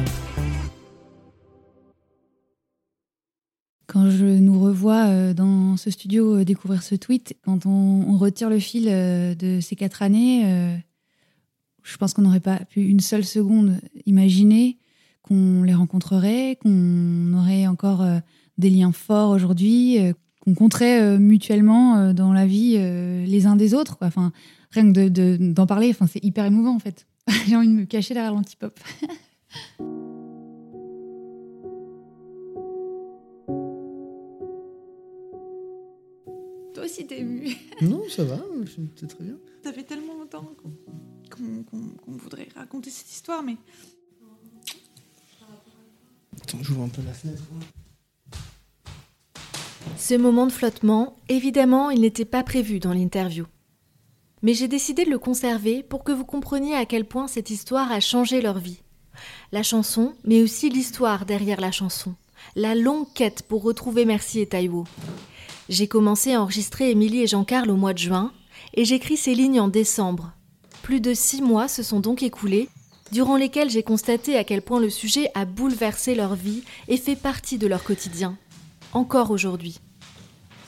Quand 3.88 4.12
je 4.12 4.26
nous 4.26 4.60
revois 4.62 5.08
euh, 5.08 5.34
dans 5.34 5.76
ce 5.76 5.90
studio 5.90 6.36
euh, 6.36 6.46
découvrir 6.46 6.84
ce 6.84 6.94
tweet, 6.94 7.36
quand 7.44 7.66
on, 7.66 8.06
on 8.08 8.18
retire 8.18 8.50
le 8.50 8.60
fil 8.60 8.86
de 8.86 9.60
ces 9.62 9.76
quatre 9.76 10.04
années, 10.04 10.80
je 11.82 11.98
pense 11.98 12.14
qu'on 12.14 12.22
n'aurait 12.22 12.40
pas 12.40 12.60
pu 12.66 12.84
une 12.84 13.00
seule 13.00 13.26
seconde 13.26 13.80
imaginer 14.06 14.78
qu'on 15.24 15.64
les 15.64 15.74
rencontrerait, 15.74 16.60
qu'on 16.62 17.34
aurait 17.34 17.66
encore 17.66 18.06
des 18.60 18.70
liens 18.70 18.92
forts 18.92 19.32
aujourd'hui, 19.32 19.98
qu'on 20.40 20.54
compterait 20.54 21.02
euh, 21.02 21.18
mutuellement 21.20 21.98
euh, 21.98 22.14
dans 22.14 22.34
la 22.34 22.46
vie 22.46 22.76
euh, 22.78 23.26
les 23.26 23.46
uns 23.46 23.56
des 23.56 23.74
autres. 23.74 23.98
Quoi. 23.98 24.08
Enfin, 24.08 24.32
rien 24.72 24.92
que 24.92 25.08
de- 25.08 25.10
de- 25.10 25.52
d'en 25.54 25.66
parler, 25.68 25.90
enfin, 25.90 26.08
c'est 26.08 26.24
hyper 26.24 26.46
émouvant 26.46 26.76
en 26.76 26.80
fait. 26.80 27.06
J'ai 27.48 27.56
envie 27.56 27.68
de 27.68 27.74
me 27.74 27.86
cacher 27.86 28.14
derrière 28.14 28.34
l'antipop. 28.34 28.78
Toi 36.74 36.84
aussi 36.86 37.06
t'es 37.08 37.20
ému. 37.20 37.50
Non, 37.82 38.04
ça 38.10 38.24
va, 38.24 38.40
c'est 38.98 39.08
très 39.08 39.24
bien. 39.24 39.38
Ça 39.64 39.74
fait 39.74 39.84
tellement 39.84 40.14
longtemps 40.18 40.46
qu'on 41.32 42.12
voudrait 42.12 42.48
raconter 42.56 42.90
cette 42.90 43.10
histoire, 43.12 43.44
mais 43.44 43.56
Attends, 46.42 46.60
j'ouvre 46.62 46.84
un 46.84 46.90
peu 46.90 47.02
la 47.06 47.14
fenêtre. 47.14 47.44
Ce 49.98 50.16
moment 50.16 50.48
de 50.48 50.52
flottement, 50.52 51.18
évidemment, 51.28 51.90
il 51.90 52.02
n'était 52.02 52.26
pas 52.26 52.44
prévu 52.44 52.80
dans 52.80 52.94
l'interview. 52.94 53.46
Mais 54.42 54.54
j'ai 54.54 54.68
décidé 54.68 55.06
de 55.06 55.10
le 55.10 55.20
conserver 55.20 55.84
pour 55.84 56.04
que 56.04 56.12
vous 56.12 56.26
compreniez 56.26 56.76
à 56.76 56.86
quel 56.86 57.06
point 57.06 57.28
cette 57.28 57.50
histoire 57.50 57.92
a 57.92 58.00
changé 58.00 58.42
leur 58.42 58.58
vie. 58.58 58.82
La 59.52 59.64
chanson, 59.64 60.14
mais 60.24 60.42
aussi 60.42 60.70
l'histoire 60.70 61.26
derrière 61.26 61.60
la 61.60 61.72
chanson. 61.72 62.16
La 62.56 62.76
longue 62.76 63.08
quête 63.14 63.44
pour 63.44 63.64
retrouver 63.64 64.06
Merci 64.06 64.40
et 64.40 64.48
Taïwo. 64.48 64.86
J'ai 65.68 65.88
commencé 65.88 66.34
à 66.34 66.42
enregistrer 66.42 66.90
Émilie 66.90 67.24
et 67.24 67.28
Jean-Carl 67.28 67.70
au 67.70 67.76
mois 67.76 67.94
de 67.94 68.00
juin, 68.00 68.32
et 68.74 68.86
j'écris 68.86 69.18
ces 69.18 69.36
lignes 69.36 69.60
en 69.60 69.68
décembre. 69.68 70.32
Plus 70.82 71.02
de 71.02 71.14
six 71.14 71.42
mois 71.42 71.68
se 71.68 71.84
sont 71.84 72.00
donc 72.00 72.24
écoulés, 72.24 72.70
durant 73.12 73.36
lesquels 73.36 73.70
j'ai 73.70 73.84
constaté 73.84 74.38
à 74.38 74.44
quel 74.44 74.62
point 74.62 74.80
le 74.80 74.90
sujet 74.90 75.30
a 75.36 75.46
bouleversé 75.46 76.16
leur 76.16 76.36
vie 76.36 76.64
et 76.88 76.98
fait 76.98 77.16
partie 77.16 77.58
de 77.58 77.68
leur 77.68 77.84
quotidien. 77.84 78.38
Encore 78.94 79.32
aujourd'hui. 79.32 79.80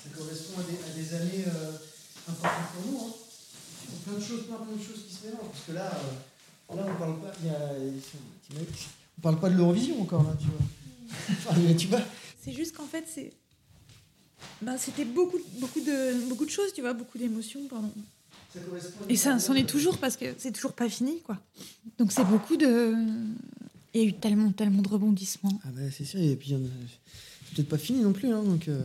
Ça 0.04 0.10
correspond 0.16 0.60
à 0.62 0.64
des, 0.64 0.78
à 0.78 0.96
des 0.96 1.14
années 1.16 1.46
euh, 1.48 1.72
importantes 2.30 2.68
pour 2.76 2.92
nous. 2.92 3.00
Hein. 3.00 3.12
Plein 4.06 4.14
de 4.16 4.20
choses, 4.24 4.44
plein, 4.46 4.58
plein 4.58 4.76
de 4.76 4.82
choses 4.84 5.04
qui 5.08 5.14
se 5.14 5.26
mélangent. 5.26 5.50
Parce 5.52 5.64
que 5.68 5.72
là, 5.74 5.92
euh, 6.72 6.76
là 6.76 6.86
on 6.88 7.00
parle 7.00 7.20
pas. 7.20 7.32
il 7.42 7.48
y 7.48 7.50
a- 7.50 7.92
t'imagines, 8.48 8.68
on 9.18 9.22
parle 9.22 9.40
pas 9.40 9.50
de 9.50 9.56
l'Eurovision 9.58 10.02
encore 10.02 10.24
là, 10.24 10.36
tu 10.40 10.48
vois. 10.48 10.66
Enfin, 11.30 11.56
tu 11.78 11.88
vois. 11.88 12.02
c'est 12.44 12.54
juste 12.54 12.76
qu'en 12.76 12.86
fait, 12.86 13.06
c'est. 13.14 13.34
Ben, 14.62 14.78
c'était 14.78 15.06
beaucoup, 15.06 15.38
beaucoup, 15.60 15.82
de, 15.82 16.28
beaucoup 16.30 16.46
de 16.46 16.50
choses, 16.50 16.74
tu 16.74 16.82
vois, 16.82 16.94
beaucoup 16.94 17.18
d'émotions. 17.18 17.60
Ça 17.70 18.60
à 18.60 18.62
Et 19.10 19.16
ça, 19.16 19.40
c'en 19.40 19.54
est 19.56 19.68
toujours 19.70 19.98
parce 19.98 20.18
que 20.18 20.26
c'est 20.38 20.52
toujours 20.52 20.74
pas 20.74 20.90
fini, 20.90 21.20
quoi. 21.22 21.38
Donc 21.98 22.12
c'est 22.12 22.24
beaucoup 22.24 22.58
de. 22.58 22.96
Il 23.94 24.02
y 24.02 24.06
a 24.06 24.08
eu 24.08 24.14
tellement, 24.14 24.52
tellement 24.52 24.82
de 24.82 24.88
rebondissements. 24.88 25.60
Ah 25.66 25.70
bah 25.74 25.82
c'est 25.92 26.06
sûr, 26.06 26.22
et 26.22 26.36
puis 26.38 26.56
peut-être 27.54 27.70
pas 27.70 27.78
fini 27.78 28.02
non 28.02 28.14
plus. 28.14 28.32
Hein, 28.32 28.44
donc, 28.44 28.68
euh, 28.68 28.82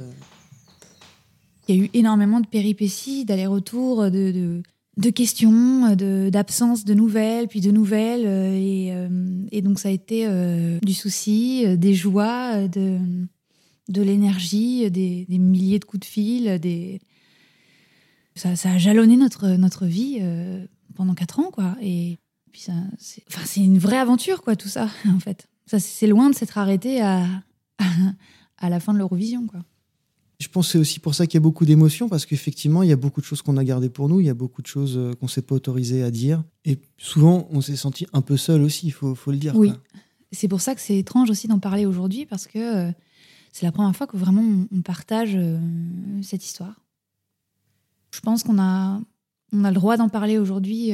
Il 1.68 1.76
y 1.76 1.80
a 1.80 1.84
eu 1.84 1.90
énormément 1.94 2.40
de 2.40 2.46
péripéties, 2.46 3.24
d'allers-retours, 3.24 4.04
de, 4.04 4.30
de, 4.32 4.62
de 4.96 5.10
questions, 5.10 5.94
d'absence 6.30 6.84
de, 6.84 6.94
nouvelles, 6.94 7.48
puis 7.48 7.60
de 7.60 7.70
nouvelles. 7.70 8.26
euh, 8.26 8.54
Et, 8.54 8.92
euh, 8.92 9.08
et 9.52 9.62
donc, 9.62 9.78
ça 9.78 9.88
a 9.88 9.92
été 9.92 10.28
du 10.82 10.94
souci, 10.94 11.64
des 11.76 11.94
joies, 11.94 12.68
de, 12.68 12.98
de 13.88 14.02
l'énergie, 14.02 14.90
des, 14.90 15.26
des 15.28 15.38
milliers 15.38 15.78
de 15.78 15.84
coups 15.84 16.00
de 16.00 16.06
fil. 16.06 16.58
Des... 16.60 17.00
Ça, 18.34 18.50
a 18.50 18.78
jalonné 18.78 19.16
notre, 19.16 19.48
notre 19.56 19.86
vie 19.86 20.20
pendant 20.94 21.14
quatre 21.14 21.40
ans, 21.40 21.50
quoi. 21.52 21.76
Et 21.82 22.18
puis, 22.52 22.62
ça, 22.62 22.72
c'est 22.98 23.60
une 23.60 23.78
vraie 23.78 23.98
aventure, 23.98 24.42
quoi, 24.42 24.56
tout 24.56 24.68
ça, 24.68 24.88
en 25.08 25.20
fait. 25.20 25.48
C'est 25.66 26.06
loin 26.06 26.30
de 26.30 26.34
s'être 26.34 26.58
arrêté 26.58 27.00
à, 27.00 27.26
à 27.78 27.84
la 28.62 28.80
fin 28.80 28.92
de 28.92 28.98
l'Eurovision, 28.98 29.46
quoi. 29.46 29.60
Je 30.38 30.48
pense 30.48 30.66
que 30.66 30.72
c'est 30.72 30.78
aussi 30.78 31.00
pour 31.00 31.14
ça 31.14 31.26
qu'il 31.26 31.34
y 31.34 31.38
a 31.38 31.40
beaucoup 31.40 31.64
d'émotions, 31.64 32.10
parce 32.10 32.26
qu'effectivement, 32.26 32.82
il 32.82 32.90
y 32.90 32.92
a 32.92 32.96
beaucoup 32.96 33.22
de 33.22 33.26
choses 33.26 33.40
qu'on 33.40 33.56
a 33.56 33.64
gardées 33.64 33.88
pour 33.88 34.08
nous, 34.08 34.20
il 34.20 34.26
y 34.26 34.30
a 34.30 34.34
beaucoup 34.34 34.60
de 34.60 34.66
choses 34.66 34.98
euh, 34.98 35.14
qu'on 35.14 35.28
s'est 35.28 35.40
pas 35.40 35.54
autorisé 35.54 36.02
à 36.02 36.10
dire. 36.10 36.44
Et 36.66 36.78
souvent, 36.98 37.48
on 37.50 37.62
s'est 37.62 37.76
senti 37.76 38.06
un 38.12 38.20
peu 38.20 38.36
seul 38.36 38.60
aussi, 38.60 38.88
il 38.88 38.90
faut, 38.90 39.14
faut 39.14 39.30
le 39.30 39.38
dire. 39.38 39.56
Oui. 39.56 39.72
C'est 40.32 40.48
pour 40.48 40.60
ça 40.60 40.74
que 40.74 40.82
c'est 40.82 40.98
étrange 40.98 41.30
aussi 41.30 41.48
d'en 41.48 41.58
parler 41.58 41.86
aujourd'hui 41.86 42.26
parce 42.26 42.46
que 42.46 42.88
euh, 42.88 42.92
c'est 43.52 43.64
la 43.64 43.72
première 43.72 43.96
fois 43.96 44.06
que 44.06 44.18
vraiment 44.18 44.66
on, 44.70 44.82
partage 44.82 45.36
euh, 45.36 45.58
cette 46.20 46.44
histoire. 46.44 46.84
Je 48.10 48.20
pense 48.20 48.42
qu'on 48.42 48.58
a, 48.58 49.00
on 49.52 49.64
a 49.64 49.70
le 49.70 49.74
droit 49.74 49.96
d'en 49.96 50.10
parler 50.10 50.36
aujourd'hui 50.36 50.92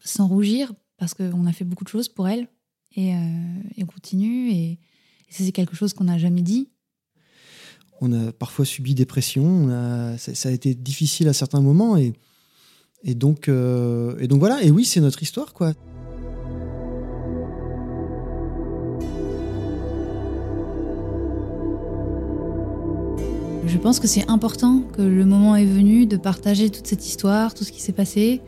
sans 0.00 0.26
rougir 0.26 0.72
parce 0.96 1.14
qu'on 1.14 1.46
a 1.46 1.52
fait 1.52 1.64
beaucoup 1.64 1.84
de 1.84 1.88
choses 1.88 2.08
pour 2.08 2.28
elle 2.28 2.48
et, 2.96 3.10
et 3.10 3.82
on 3.82 3.86
continue 3.86 4.50
et, 4.50 4.78
c'est 5.28 5.52
quelque 5.52 5.76
chose 5.76 5.92
qu'on 5.92 6.04
n'a 6.04 6.18
jamais 6.18 6.42
dit. 6.42 6.68
On 8.00 8.12
a 8.12 8.32
parfois 8.32 8.64
subi 8.64 8.94
des 8.94 9.06
pressions, 9.06 9.44
on 9.44 9.70
a, 9.70 10.18
ça, 10.18 10.34
ça 10.34 10.48
a 10.48 10.52
été 10.52 10.74
difficile 10.74 11.28
à 11.28 11.32
certains 11.32 11.60
moments. 11.60 11.96
Et, 11.96 12.12
et, 13.02 13.14
donc, 13.14 13.48
euh, 13.48 14.16
et 14.20 14.28
donc 14.28 14.38
voilà, 14.38 14.62
et 14.62 14.70
oui, 14.70 14.84
c'est 14.84 15.00
notre 15.00 15.22
histoire. 15.22 15.52
quoi. 15.52 15.74
Je 23.66 23.76
pense 23.76 24.00
que 24.00 24.08
c'est 24.08 24.28
important 24.28 24.80
que 24.96 25.02
le 25.02 25.24
moment 25.24 25.54
est 25.54 25.66
venu 25.66 26.06
de 26.06 26.16
partager 26.16 26.70
toute 26.70 26.86
cette 26.86 27.06
histoire, 27.06 27.54
tout 27.54 27.64
ce 27.64 27.70
qui 27.70 27.80
s'est 27.80 27.92
passé, 27.92 28.40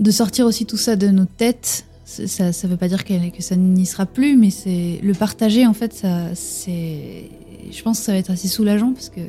de 0.00 0.10
sortir 0.10 0.46
aussi 0.46 0.66
tout 0.66 0.76
ça 0.76 0.96
de 0.96 1.08
nos 1.08 1.24
têtes. 1.24 1.86
Ça 2.04 2.48
ne 2.48 2.68
veut 2.68 2.76
pas 2.76 2.88
dire 2.88 3.04
que 3.04 3.14
ça 3.38 3.56
n'y 3.56 3.86
sera 3.86 4.04
plus, 4.06 4.36
mais 4.36 4.50
c'est 4.50 5.00
le 5.02 5.14
partager 5.14 5.66
en 5.66 5.72
fait. 5.72 5.92
Ça, 5.94 6.34
je 6.34 7.82
pense 7.82 7.98
que 8.00 8.04
ça 8.04 8.12
va 8.12 8.18
être 8.18 8.30
assez 8.30 8.48
soulageant 8.48 8.92
parce 8.92 9.08
que 9.08 9.20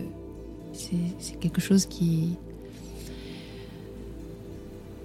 c'est 0.73 1.39
quelque 1.39 1.61
chose 1.61 1.85
qui 1.85 2.35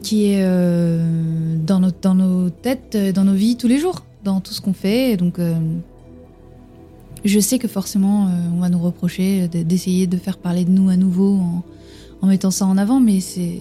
qui 0.02 0.32
est 0.32 0.42
euh, 0.42 1.56
dans, 1.64 1.78
nos, 1.78 1.90
dans 2.02 2.14
nos 2.14 2.48
têtes, 2.48 2.94
euh, 2.94 3.12
dans 3.12 3.24
nos 3.24 3.34
vies 3.34 3.56
tous 3.56 3.68
les 3.68 3.78
jours, 3.78 4.02
dans 4.24 4.40
tout 4.40 4.54
ce 4.54 4.60
qu'on 4.62 4.72
fait. 4.72 5.16
Donc 5.18 5.38
euh, 5.38 5.54
je 7.24 7.38
sais 7.38 7.58
que 7.58 7.68
forcément, 7.68 8.30
on 8.56 8.60
va 8.60 8.70
nous 8.70 8.78
reprocher 8.80 9.46
de- 9.46 9.62
d'essayer 9.62 10.06
de 10.06 10.16
faire 10.16 10.38
parler 10.38 10.64
de 10.64 10.70
nous 10.70 10.88
à 10.88 10.96
nouveau 10.96 11.34
en, 11.34 11.62
en 12.22 12.26
mettant 12.26 12.50
ça 12.50 12.66
en 12.66 12.78
avant, 12.78 12.98
mais 12.98 13.20
c'est. 13.20 13.58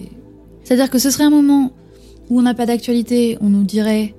C'est-à-dire 0.64 0.88
que 0.90 0.98
ce 0.98 1.10
serait 1.10 1.24
un 1.24 1.30
moment 1.30 1.72
où 2.30 2.38
on 2.38 2.42
n'a 2.42 2.54
pas 2.54 2.64
d'actualité, 2.64 3.36
on 3.40 3.50
nous 3.50 3.64
dirait 3.64 4.14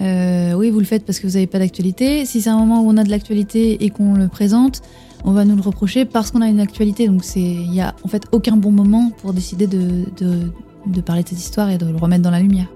euh, 0.00 0.54
oui, 0.54 0.70
vous 0.70 0.80
le 0.80 0.84
faites 0.84 1.04
parce 1.04 1.18
que 1.20 1.26
vous 1.26 1.34
n'avez 1.34 1.46
pas 1.46 1.58
d'actualité. 1.58 2.24
Si 2.26 2.42
c'est 2.42 2.50
un 2.50 2.58
moment 2.58 2.82
où 2.82 2.90
on 2.90 2.96
a 2.96 3.04
de 3.04 3.10
l'actualité 3.10 3.84
et 3.84 3.90
qu'on 3.90 4.14
le 4.14 4.28
présente, 4.28 4.82
on 5.24 5.32
va 5.32 5.44
nous 5.44 5.56
le 5.56 5.62
reprocher 5.62 6.04
parce 6.04 6.30
qu'on 6.30 6.42
a 6.42 6.48
une 6.48 6.60
actualité. 6.60 7.06
Donc 7.06 7.24
il 7.36 7.72
y 7.72 7.80
a 7.80 7.94
en 8.04 8.08
fait 8.08 8.24
aucun 8.32 8.56
bon 8.56 8.70
moment 8.70 9.10
pour 9.18 9.32
décider 9.32 9.66
de, 9.66 10.04
de, 10.16 10.52
de 10.86 11.00
parler 11.00 11.22
de 11.22 11.28
cette 11.28 11.38
histoire 11.38 11.70
et 11.70 11.78
de 11.78 11.86
le 11.86 11.96
remettre 11.96 12.22
dans 12.22 12.30
la 12.30 12.40
lumière. 12.40 12.68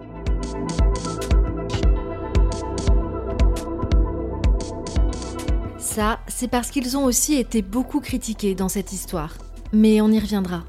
Ça, 5.79 6.21
c'est 6.29 6.49
parce 6.49 6.71
qu'ils 6.71 6.97
ont 6.97 7.05
aussi 7.05 7.35
été 7.35 7.61
beaucoup 7.61 7.99
critiqués 7.99 8.55
dans 8.55 8.69
cette 8.69 8.93
histoire. 8.93 9.37
Mais 9.73 10.01
on 10.01 10.09
y 10.11 10.21
reviendra. 10.21 10.63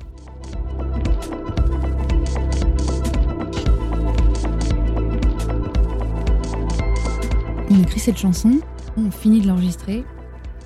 On 7.72 7.80
écrit 7.82 8.00
cette 8.00 8.18
chanson, 8.18 8.60
on 8.98 9.12
finit 9.12 9.42
de 9.42 9.48
l'enregistrer, 9.48 10.04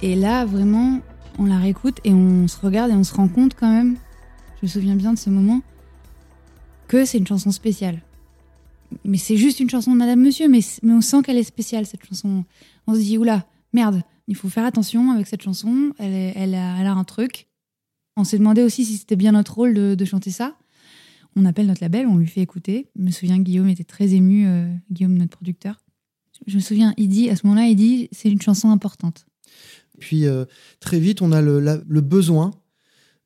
et 0.02 0.16
là 0.16 0.46
vraiment, 0.46 1.02
on 1.38 1.46
la 1.46 1.58
réécoute 1.58 2.00
et 2.06 2.14
on 2.14 2.48
se 2.48 2.58
regarde 2.60 2.92
et 2.92 2.94
on 2.94 3.04
se 3.04 3.14
rend 3.14 3.28
compte 3.28 3.56
quand 3.56 3.70
même, 3.70 3.98
je 4.58 4.66
me 4.66 4.68
souviens 4.70 4.96
bien 4.96 5.14
de 5.14 5.20
ce 5.20 5.30
moment, 5.30 5.62
que 6.88 7.04
c'est 7.04 7.18
une 7.18 7.28
chanson 7.28 7.52
spéciale. 7.52 8.02
Mais 9.04 9.18
c'est 9.18 9.36
juste 9.36 9.60
une 9.60 9.70
chanson 9.70 9.92
de 9.92 9.98
Madame 9.98 10.22
Monsieur, 10.22 10.48
mais, 10.48 10.62
on 10.84 11.02
sent 11.02 11.24
qu'elle 11.24 11.38
est 11.38 11.44
spéciale 11.44 11.86
cette 11.86 12.06
chanson. 12.06 12.46
On 12.88 12.94
se 12.94 13.00
dit, 13.00 13.18
oula, 13.18 13.46
merde, 13.74 14.02
il 14.28 14.36
faut 14.36 14.48
faire 14.48 14.66
attention 14.66 15.12
avec 15.12 15.28
cette 15.28 15.42
chanson, 15.42 15.92
elle, 16.00 16.56
a, 16.56 16.92
un 16.92 17.04
truc. 17.04 17.48
On 18.16 18.24
s'est 18.24 18.38
demandé 18.38 18.62
aussi 18.62 18.86
si 18.86 18.98
c'était 18.98 19.16
bien 19.16 19.32
notre 19.34 19.56
rôle 19.56 19.74
de, 19.74 19.96
de 19.96 20.06
chanter 20.06 20.32
ça. 20.32 20.56
On 21.36 21.46
appelle 21.46 21.66
notre 21.66 21.82
label, 21.82 22.06
on 22.08 22.18
lui 22.18 22.28
fait 22.28 22.42
écouter. 22.42 22.88
Je 22.96 23.02
me 23.02 23.12
souviens 23.12 23.38
que 23.38 23.44
Guillaume 23.44 23.70
était 23.70 23.84
très 23.84 24.14
ému, 24.14 24.46
euh, 24.46 24.72
Guillaume, 24.92 25.18
notre 25.18 25.32
producteur. 25.32 25.80
Je 26.48 26.56
me 26.56 26.62
souviens, 26.62 26.90
à 26.92 27.36
ce 27.36 27.48
moment-là, 27.48 27.68
il 27.68 27.76
dit, 27.76 28.10
c'est 28.12 28.30
une 28.30 28.42
chanson 28.42 28.70
importante. 28.70 29.26
Puis 30.00 30.26
euh, 30.26 30.46
très 30.80 31.00
vite, 31.00 31.22
on 31.22 31.32
a 31.32 31.42
le, 31.42 32.02
besoin 32.02 32.52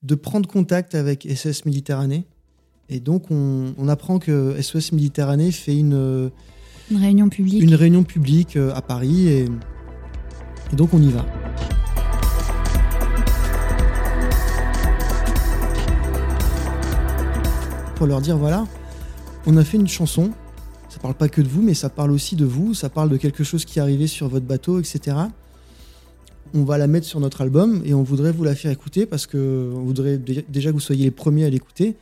de 0.04 0.16
prendre 0.16 0.48
contact 0.48 0.96
avec 0.96 1.28
SOS 1.28 1.66
Méditerranée. 1.66 2.26
Et 2.90 3.00
donc, 3.00 3.32
on, 3.32 3.88
apprend 3.88 4.20
que 4.20 4.62
SOS 4.62 4.92
Méditerranée 4.94 5.52
fait 5.52 5.82
euh, 5.84 6.30
une, 6.90 6.98
réunion 6.98 7.30
publique, 7.30 7.62
une 7.62 7.76
réunion 7.76 8.04
publique 8.04 8.56
euh, 8.56 8.74
à 8.74 8.82
Paris. 8.82 9.28
Et 9.28 9.48
donc, 10.74 10.94
on 10.94 11.02
y 11.02 11.10
va. 11.10 11.26
Pour 17.96 18.06
leur 18.06 18.22
dire, 18.22 18.38
voilà, 18.38 18.66
on 19.48 19.58
a 19.58 19.64
fait 19.64 19.78
une 19.78 19.88
chanson 19.88 20.32
ça 20.98 21.02
parle 21.04 21.14
pas 21.14 21.30
que 21.30 21.42
de 21.44 21.48
vous, 21.48 21.62
mais 21.62 21.76
ça 21.76 21.90
parle 21.90 22.10
aussi 22.10 22.36
de 22.36 22.44
vous. 22.44 22.74
Ça 22.74 22.90
parle 22.90 23.10
de 23.10 23.18
quelque 23.18 23.44
chose 23.44 23.66
qui 23.66 23.78
est 23.78 23.82
arrivé 23.84 24.08
sur 24.08 24.30
votre 24.30 24.48
bateau, 24.48 24.80
etc. 24.80 25.16
On 26.56 26.64
va 26.64 26.80
la 26.80 26.88
mettre 26.88 27.06
sur 27.06 27.20
notre 27.20 27.42
album 27.42 27.84
et 27.86 27.94
on 27.94 28.02
voudrait 28.02 28.32
vous 28.32 28.44
la 28.44 28.56
faire 28.56 28.72
écouter 28.72 29.06
parce 29.06 29.28
que 29.28 29.72
on 29.76 29.84
voudrait 29.84 30.18
dé- 30.18 30.44
déjà 30.50 30.70
que 30.70 30.74
vous 30.74 30.80
soyez 30.80 31.04
les 31.04 31.12
premiers 31.12 31.46
à 31.46 31.52
l'écouter. 31.52 31.96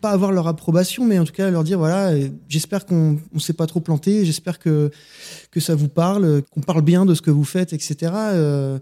Pas 0.00 0.12
avoir 0.12 0.32
leur 0.32 0.46
approbation, 0.48 1.04
mais 1.04 1.18
en 1.18 1.24
tout 1.26 1.34
cas 1.34 1.50
leur 1.50 1.62
dire 1.62 1.76
voilà, 1.78 2.12
euh, 2.12 2.28
j'espère 2.48 2.86
qu'on 2.86 3.18
on 3.34 3.38
s'est 3.38 3.52
pas 3.52 3.66
trop 3.66 3.80
planté, 3.80 4.24
j'espère 4.24 4.58
que, 4.58 4.90
que 5.50 5.60
ça 5.60 5.74
vous 5.74 5.88
parle, 5.88 6.40
qu'on 6.50 6.62
parle 6.62 6.80
bien 6.80 7.04
de 7.04 7.12
ce 7.12 7.20
que 7.20 7.30
vous 7.30 7.44
faites, 7.44 7.74
etc. 7.74 7.96
Euh, 8.32 8.78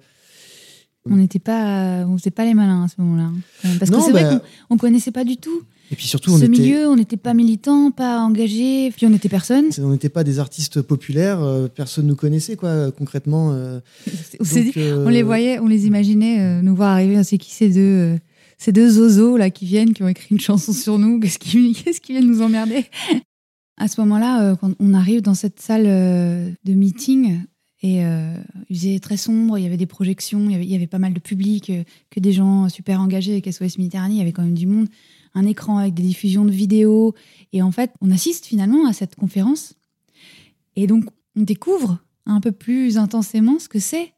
On 1.11 1.17
n'était 1.17 1.41
pas, 1.41 2.05
on 2.07 2.17
faisait 2.19 2.31
pas 2.31 2.45
les 2.45 2.55
malins 2.55 2.85
à 2.85 2.89
ce 2.89 2.95
moment-là. 3.01 3.31
hein. 3.65 3.69
Parce 3.81 3.91
Non, 3.91 3.99
que 3.99 4.05
c'est 4.05 4.13
vrai 4.13 4.23
bah- 4.23 4.39
qu'on 4.69 4.75
on 4.77 4.79
connaissait 4.79 5.11
pas 5.13 5.25
du 5.25 5.37
tout 5.39 5.63
et 5.91 5.95
puis 5.97 6.07
surtout, 6.07 6.33
on 6.33 6.39
ce 6.39 6.45
était, 6.45 6.49
milieu, 6.63 6.89
on 6.89 6.97
n'était 6.97 7.17
pas 7.17 7.33
militants, 7.35 7.91
pas 7.93 8.21
engagés, 8.21 8.91
puis 8.97 9.07
on 9.07 9.11
n'était 9.11 9.29
personne. 9.29 9.67
on 9.79 9.91
n'était 9.93 10.09
pas 10.09 10.25
des 10.25 10.39
artistes 10.39 10.83
populaires, 10.83 11.41
euh, 11.43 11.69
personne 11.69 12.07
nous 12.07 12.17
connaissait 12.17 12.57
quoi, 12.57 12.91
concrètement. 12.91 13.53
euh. 13.53 13.81
Donc, 14.41 14.49
dit- 14.49 14.73
euh, 14.79 15.05
On 15.07 15.09
les 15.11 15.23
voyait, 15.23 15.59
on 15.61 15.67
les 15.69 15.87
imaginait 15.87 16.41
euh, 16.41 16.63
nous 16.63 16.75
voir 16.75 16.91
arriver. 16.91 17.23
C'est 17.23 17.39
qui 17.39 17.53
ces 17.53 17.69
deux, 17.71 18.19
ces 18.59 18.73
deux 18.73 18.91
zozos 18.91 19.37
là 19.37 19.51
qui 19.51 19.65
viennent, 19.65 19.93
qui 19.95 20.03
ont 20.03 20.09
écrit 20.09 20.29
une 20.35 20.41
chanson 20.41 20.73
sur 20.73 20.99
nous 20.99 21.21
Qu'est-ce 21.21 21.39
qui, 21.39 21.73
qu'est-ce 21.75 22.01
qui 22.01 22.13
viennent 22.13 22.27
nous 22.27 22.43
emmerder? 22.43 22.87
À 23.79 23.89
ce 23.89 24.01
moment-là, 24.01 24.57
quand 24.57 24.73
on 24.81 24.95
arrive 24.95 25.21
dans 25.23 25.35
cette 25.35 25.61
salle 25.61 25.85
de 25.85 26.73
meeting, 26.73 27.43
et 27.83 28.01
il 28.71 28.75
faisait 28.77 28.99
très 29.01 29.19
sombre, 29.19 29.59
il 29.59 29.65
y 29.65 29.67
avait 29.67 29.77
des 29.77 29.85
projections, 29.87 30.47
il 30.47 30.53
y 30.53 30.55
avait, 30.55 30.65
il 30.65 30.71
y 30.71 30.75
avait 30.75 30.87
pas 30.87 30.99
mal 30.99 31.13
de 31.13 31.21
public, 31.21 31.71
que 32.11 32.19
des 32.19 32.33
gens 32.33 32.71
super 32.71 33.01
engagés 33.03 33.33
avec 33.33 33.53
SOS 33.53 33.77
Méditerranée, 33.77 34.15
il 34.15 34.19
y 34.19 34.23
avait 34.23 34.33
quand 34.33 34.43
même 34.45 34.55
du 34.55 34.67
monde, 34.67 34.89
un 35.37 35.47
écran 35.47 35.79
avec 35.79 35.95
des 35.95 36.03
diffusions 36.03 36.45
de 36.45 36.51
vidéos. 36.51 37.15
Et 37.53 37.63
en 37.63 37.71
fait, 37.71 37.93
on 38.01 38.11
assiste 38.11 38.47
finalement 38.47 38.87
à 38.87 38.93
cette 38.93 39.15
conférence. 39.15 39.75
Et 40.75 40.87
donc, 40.87 41.05
on 41.37 41.43
découvre 41.43 41.99
un 42.25 42.41
peu 42.41 42.53
plus 42.53 42.99
intensément 42.99 43.59
ce 43.59 43.69
que 43.69 43.79
c'est 43.79 44.15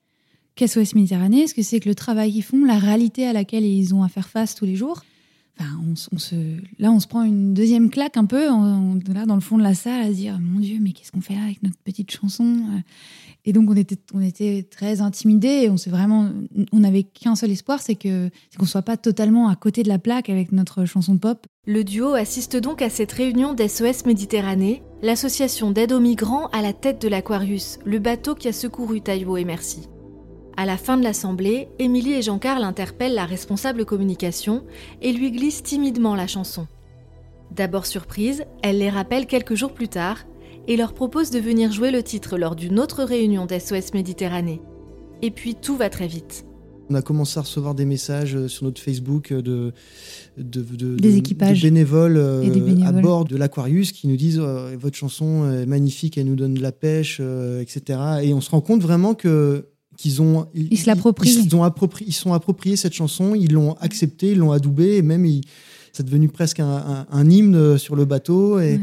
qu'SOS 0.55 0.95
Méditerranée, 0.95 1.47
ce 1.47 1.55
que 1.55 1.63
c'est 1.63 1.81
que 1.81 1.89
le 1.89 1.95
travail 1.95 2.33
qu'ils 2.33 2.43
font, 2.43 2.65
la 2.65 2.79
réalité 2.79 3.27
à 3.27 3.33
laquelle 3.33 3.65
ils 3.65 3.95
ont 3.95 4.03
à 4.03 4.09
faire 4.09 4.29
face 4.29 4.55
tous 4.55 4.65
les 4.65 4.77
jours. 4.77 5.03
Là, 6.79 6.91
on 6.93 7.01
se 7.01 7.07
prend 7.07 7.23
une 7.23 7.55
deuxième 7.55 7.91
claque 7.91 8.17
un 8.17 8.25
peu, 8.25 8.47
dans 8.49 9.35
le 9.35 9.41
fond 9.41 9.59
de 9.59 9.63
la 9.63 9.75
salle, 9.75 10.03
à 10.03 10.09
se 10.09 10.13
dire 10.15 10.39
Mon 10.41 10.61
Dieu, 10.61 10.79
mais 10.81 10.93
qu'est-ce 10.93 11.13
qu'on 11.13 11.21
fait 11.21 11.35
là 11.35 11.45
avec 11.45 11.63
notre 11.63 11.77
petite 11.79 12.11
chanson 12.11 12.45
Euh, 12.45 12.81
Et 13.45 13.53
donc, 13.53 13.71
on 13.71 14.21
était, 14.21 14.63
très 14.63 15.01
intimidés 15.01 15.63
et 15.65 15.71
on 15.71 15.77
vraiment. 15.89 16.31
On 16.73 16.81
n'avait 16.81 17.03
qu'un 17.05 17.35
seul 17.35 17.51
espoir, 17.51 17.81
c'est 17.81 17.97
qu'on 17.97 18.67
soit 18.67 18.83
pas 18.83 18.97
totalement 18.97 19.49
à 19.49 19.57
côté 19.57 19.83
de 19.83 19.89
la 19.89 19.99
plaque 19.99 20.29
avec 20.29 20.53
notre 20.53 20.85
chanson 20.85 21.19
pop. 21.19 21.47
Le 21.67 21.83
duo 21.85 22.15
assiste 22.15 22.57
donc 22.57 22.83
à 22.83 22.91
cette 22.91 23.13
réunion 23.13 23.55
d'SOS 23.55 24.07
Méditerranée, 24.07 24.83
l'association 25.03 25.71
d'aide 25.71 25.93
aux 25.93 26.01
migrants 26.01 26.49
à 26.49 26.63
la 26.63 26.73
tête 26.73 27.01
de 27.03 27.09
l'Aquarius, 27.09 27.79
le 27.85 27.99
bateau 27.99 28.35
qui 28.35 28.49
a 28.49 28.53
secouru 28.53 29.01
Taïwo 29.01 29.37
et 29.37 29.45
Merci. 29.45 29.89
À 30.61 30.67
la 30.67 30.77
fin 30.77 30.97
de 30.97 31.05
l'assemblée, 31.05 31.69
Émilie 31.79 32.15
et 32.15 32.23
Jean-Carl 32.23 32.65
interpellent 32.65 33.15
la 33.15 33.27
responsable 33.27 33.85
communication 33.85 34.65
et 35.01 35.13
lui 35.13 35.31
glissent 35.31 35.63
timidement 35.63 36.17
la 36.17 36.27
chanson. 36.27 36.67
D'abord 37.55 37.87
surprise, 37.87 38.43
elle 38.65 38.79
les 38.79 38.91
rappelle 38.91 39.27
quelques 39.27 39.55
jours 39.55 39.73
plus 39.73 39.87
tard 39.87 40.27
et 40.67 40.77
leur 40.77 40.95
propose 40.95 41.31
de 41.31 41.39
venir 41.39 41.71
jouer 41.71 41.93
le 41.93 42.03
titre 42.03 42.37
lors 42.39 42.57
d'une 42.57 42.81
autre 42.81 43.05
réunion 43.05 43.47
d'SOS 43.47 43.95
Méditerranée. 43.95 44.61
Et 45.23 45.31
puis 45.31 45.55
tout 45.55 45.77
va 45.77 45.91
très 45.91 46.09
vite. 46.09 46.45
On 46.91 46.95
a 46.97 47.03
commencé 47.03 47.39
à 47.39 47.43
recevoir 47.43 47.77
des 47.77 47.85
messages 47.85 48.35
euh, 48.35 48.49
sur 48.49 48.65
notre 48.65 48.81
Facebook 48.81 49.31
euh, 49.31 49.41
de, 49.43 49.73
de, 50.39 50.63
de- 50.63 50.97
Des 50.97 51.13
de- 51.13 51.19
équipages 51.19 51.63
de 51.63 51.69
bénévoles, 51.69 52.17
euh, 52.17 52.43
et 52.43 52.51
des 52.51 52.61
bénévoles. 52.61 52.99
à 52.99 53.01
bord 53.01 53.25
de 53.27 53.37
l'Aquarius 53.37 53.93
qui 53.93 54.09
nous 54.09 54.17
disent 54.17 54.41
euh, 54.43 54.75
votre 54.77 54.97
chanson 54.97 55.49
est 55.53 55.67
magnifique, 55.67 56.19
elle 56.19 56.27
nous 56.27 56.35
donne 56.35 56.55
de 56.55 56.63
la 56.63 56.73
pêche, 56.73 57.19
euh, 57.21 57.61
etc. 57.61 58.01
Et 58.25 58.35
on 58.35 58.41
se 58.41 58.51
rend 58.51 58.61
compte 58.63 58.83
vraiment 58.83 59.15
que 59.15 59.67
qu'ils 59.99 60.23
ont 60.23 60.47
Ils 60.55 60.79
se 60.79 60.87
l'approprient. 60.87 61.45
Ils, 61.45 61.55
ont 61.57 61.65
appropri- 61.67 62.05
ils 62.07 62.13
sont 62.15 62.33
appropriés 62.33 62.77
cette 62.77 62.95
chanson, 62.95 63.35
ils 63.35 63.53
l'ont 63.53 63.75
acceptée, 63.75 64.31
ils 64.33 64.39
l'ont 64.39 64.53
adoubée, 64.53 64.97
et 64.97 65.03
même 65.03 65.27
ils- 65.27 65.43
c'est 65.93 66.07
devenu 66.07 66.29
presque 66.29 66.61
un, 66.61 66.67
un- 66.77 67.07
un 67.11 67.29
hymne 67.31 67.77
sur 67.77 67.97
le 67.97 68.05
bateau. 68.07 68.59
Et, 68.61 68.77
Ouais. 68.77 68.81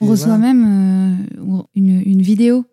On 0.00 0.06
et 0.06 0.10
reçoit 0.10 0.36
voilà. 0.36 0.52
même 0.54 1.18
euh, 1.42 1.62
une, 1.74 2.00
une 2.06 2.22
vidéo 2.22 2.64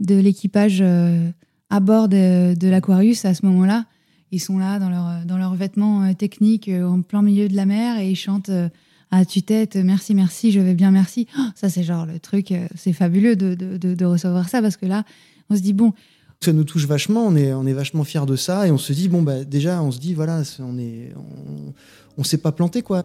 de 0.00 0.14
l'équipage 0.16 0.80
euh, 0.82 1.30
à 1.70 1.80
bord 1.80 2.08
de, 2.08 2.54
de 2.54 2.68
l'Aquarius 2.68 3.24
à 3.24 3.32
ce 3.32 3.46
moment-là. 3.46 3.86
Ils 4.32 4.40
sont 4.40 4.58
là 4.58 4.78
dans, 4.78 4.90
leur, 4.90 5.24
dans 5.24 5.38
leurs 5.38 5.54
vêtements 5.54 6.02
euh, 6.02 6.12
techniques 6.12 6.68
euh, 6.68 6.84
en 6.86 7.00
plein 7.00 7.22
milieu 7.22 7.48
de 7.48 7.56
la 7.56 7.64
mer 7.64 7.98
et 7.98 8.10
ils 8.10 8.16
chantent 8.16 8.50
euh, 8.50 8.68
à 9.10 9.24
tue-tête 9.24 9.76
Merci, 9.76 10.14
merci, 10.14 10.50
je 10.52 10.60
vais 10.60 10.74
bien, 10.74 10.90
merci. 10.90 11.26
Oh, 11.38 11.42
ça, 11.54 11.70
c'est 11.70 11.84
genre 11.84 12.04
le 12.04 12.18
truc, 12.18 12.50
euh, 12.52 12.66
c'est 12.74 12.92
fabuleux 12.92 13.36
de, 13.36 13.54
de- 13.54 13.76
de- 13.78 13.94
de 13.94 14.04
recevoir 14.04 14.48
ça 14.48 14.60
parce 14.60 14.76
que 14.76 14.84
là, 14.84 15.04
on 15.48 15.54
se 15.56 15.60
dit 15.62 15.72
bon, 15.72 15.92
ça 16.40 16.52
nous 16.52 16.64
touche 16.64 16.86
vachement, 16.86 17.26
on 17.26 17.34
est, 17.36 17.52
on 17.52 17.66
est 17.66 17.72
vachement 17.72 18.04
fiers 18.04 18.26
de 18.26 18.36
ça 18.36 18.66
et 18.66 18.70
on 18.70 18.78
se 18.78 18.92
dit, 18.92 19.08
bon, 19.08 19.22
bah, 19.22 19.44
déjà, 19.44 19.82
on 19.82 19.90
se 19.90 19.98
dit, 19.98 20.14
voilà, 20.14 20.42
on 20.60 20.78
est, 20.78 21.12
on, 21.16 21.72
on 22.18 22.24
s'est 22.24 22.38
pas 22.38 22.52
planté, 22.52 22.82
quoi. 22.82 23.04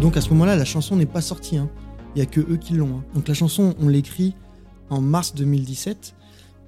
Donc 0.00 0.16
à 0.16 0.20
ce 0.20 0.28
moment-là, 0.30 0.56
la 0.56 0.64
chanson 0.64 0.96
n'est 0.96 1.06
pas 1.06 1.20
sortie. 1.22 1.56
hein. 1.56 1.70
Il 2.14 2.18
y 2.18 2.22
a 2.22 2.26
que 2.26 2.40
eux 2.40 2.56
qui 2.58 2.74
l'ont. 2.74 2.98
hein. 2.98 3.04
Donc 3.14 3.26
la 3.28 3.34
chanson, 3.34 3.74
on 3.80 3.88
l'écrit 3.88 4.34
en 4.90 5.00
mars 5.00 5.34
2017 5.34 6.14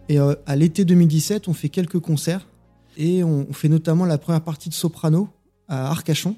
et 0.09 0.19
euh, 0.19 0.35
à 0.47 0.57
l'été 0.57 0.85
2017, 0.85 1.49
on 1.49 1.53
fait 1.53 1.69
quelques 1.69 1.99
concerts 1.99 2.49
et 2.97 3.23
on, 3.25 3.47
on 3.49 3.53
fait 3.53 3.69
notamment 3.69 4.07
la 4.07 4.17
première 4.19 4.41
partie 4.41 4.69
de 4.71 4.75
Soprano 4.75 5.29
à 5.69 5.91
Arcachon. 5.91 6.37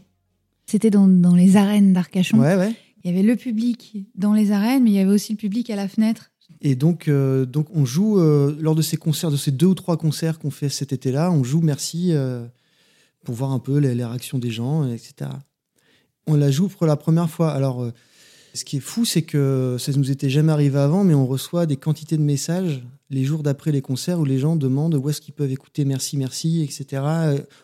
c'était 0.66 0.90
dans, 0.90 1.06
dans 1.06 1.34
les 1.34 1.56
arènes 1.56 1.92
d'Arcachon. 1.92 2.38
Ouais, 2.40 2.56
ouais. 2.56 2.72
Il 3.02 3.10
y 3.10 3.14
avait 3.14 3.22
le 3.22 3.36
public 3.36 3.96
dans 4.14 4.32
les 4.32 4.50
arènes, 4.50 4.84
mais 4.84 4.90
il 4.90 4.96
y 4.96 4.98
avait 4.98 5.12
aussi 5.12 5.32
le 5.32 5.38
public 5.38 5.70
à 5.70 5.76
la 5.76 5.88
fenêtre. 5.88 6.30
Et 6.60 6.74
donc, 6.74 7.08
euh, 7.08 7.46
donc 7.46 7.68
on 7.72 7.84
joue 7.84 8.18
euh, 8.18 8.56
lors 8.58 8.74
de 8.74 8.82
ces 8.82 8.96
concerts, 8.96 9.30
de 9.30 9.36
ces 9.36 9.52
deux 9.52 9.66
ou 9.66 9.74
trois 9.74 9.96
concerts 9.96 10.38
qu'on 10.38 10.50
fait 10.50 10.68
cet 10.68 10.92
été-là, 10.92 11.30
on 11.30 11.44
joue 11.44 11.60
Merci 11.60 12.12
euh, 12.12 12.46
pour 13.24 13.34
voir 13.34 13.52
un 13.52 13.58
peu 13.58 13.78
les, 13.78 13.94
les 13.94 14.04
réactions 14.04 14.38
des 14.38 14.50
gens, 14.50 14.90
etc. 14.90 15.30
On 16.26 16.34
la 16.34 16.50
joue 16.50 16.68
pour 16.68 16.86
la 16.86 16.96
première 16.96 17.30
fois. 17.30 17.52
Alors, 17.52 17.90
ce 18.54 18.64
qui 18.64 18.78
est 18.78 18.80
fou, 18.80 19.04
c'est 19.04 19.22
que 19.22 19.76
ça 19.78 19.92
nous 19.92 20.10
était 20.10 20.28
jamais 20.28 20.52
arrivé 20.52 20.78
avant, 20.78 21.04
mais 21.04 21.14
on 21.14 21.26
reçoit 21.26 21.64
des 21.66 21.76
quantités 21.76 22.16
de 22.16 22.22
messages 22.22 22.82
les 23.10 23.24
jours 23.24 23.42
d'après 23.42 23.72
les 23.72 23.80
concerts 23.80 24.20
où 24.20 24.24
les 24.24 24.38
gens 24.38 24.56
demandent 24.56 24.94
où 24.94 25.08
est-ce 25.08 25.20
qu'ils 25.20 25.34
peuvent 25.34 25.50
écouter 25.50 25.84
Merci, 25.84 26.16
Merci, 26.16 26.62
etc. 26.62 27.02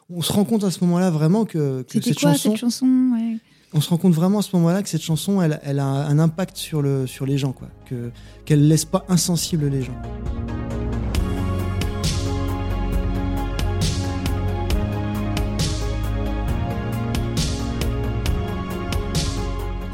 On 0.08 0.22
se 0.22 0.32
rend 0.32 0.44
compte 0.44 0.64
à 0.64 0.70
ce 0.70 0.80
moment-là 0.84 1.10
vraiment 1.10 1.44
que, 1.44 1.82
que 1.82 2.00
cette 2.00 2.18
quoi 2.18 2.32
chanson, 2.32 2.50
cette 2.50 2.60
chanson? 2.60 2.86
Ouais. 3.12 3.38
On 3.76 3.80
se 3.80 3.90
rend 3.90 3.96
compte 3.96 4.14
vraiment 4.14 4.38
à 4.38 4.42
ce 4.42 4.54
moment-là 4.54 4.84
que 4.84 4.88
cette 4.88 5.02
chanson, 5.02 5.42
elle, 5.42 5.78
a 5.80 5.84
un 5.84 6.18
impact 6.20 6.56
sur, 6.56 6.80
le, 6.80 7.08
sur 7.08 7.26
les 7.26 7.38
gens, 7.38 7.52
quoi. 7.52 7.68
Que, 7.86 8.12
qu'elle 8.44 8.68
laisse 8.68 8.84
pas 8.84 9.04
insensibles 9.08 9.66
les 9.66 9.82
gens. 9.82 10.00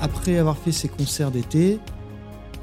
Après 0.03 0.37
avoir 0.37 0.59
fait 0.59 0.73
ces 0.73 0.89
concerts 0.89 1.31
d'été, 1.31 1.79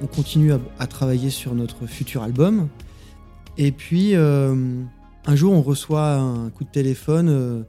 on 0.04 0.08
continue 0.08 0.54
à, 0.54 0.60
à 0.78 0.86
travailler 0.86 1.32
sur 1.32 1.56
notre 1.56 1.88
futur 1.88 2.22
album. 2.22 2.68
Et 3.58 3.72
puis, 3.72 4.16
euh, 4.16 4.84
un 5.26 5.36
jour, 5.36 5.54
on 5.54 5.64
reçoit 5.64 6.14
un 6.14 6.52
coup 6.52 6.64
de 6.64 6.70
téléphone 6.70 7.30
euh, 7.30 7.64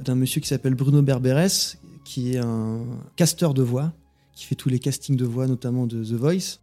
d'un 0.00 0.14
monsieur 0.14 0.40
qui 0.40 0.48
s'appelle 0.48 0.74
Bruno 0.74 1.02
Berberes, 1.02 1.76
qui 2.04 2.34
est 2.34 2.38
un 2.38 2.84
casteur 3.16 3.54
de 3.54 3.62
voix, 3.62 3.92
qui 4.34 4.44
fait 4.44 4.54
tous 4.54 4.68
les 4.68 4.78
castings 4.78 5.16
de 5.16 5.24
voix, 5.24 5.46
notamment 5.46 5.86
de 5.86 6.02
The 6.02 6.12
Voice, 6.12 6.60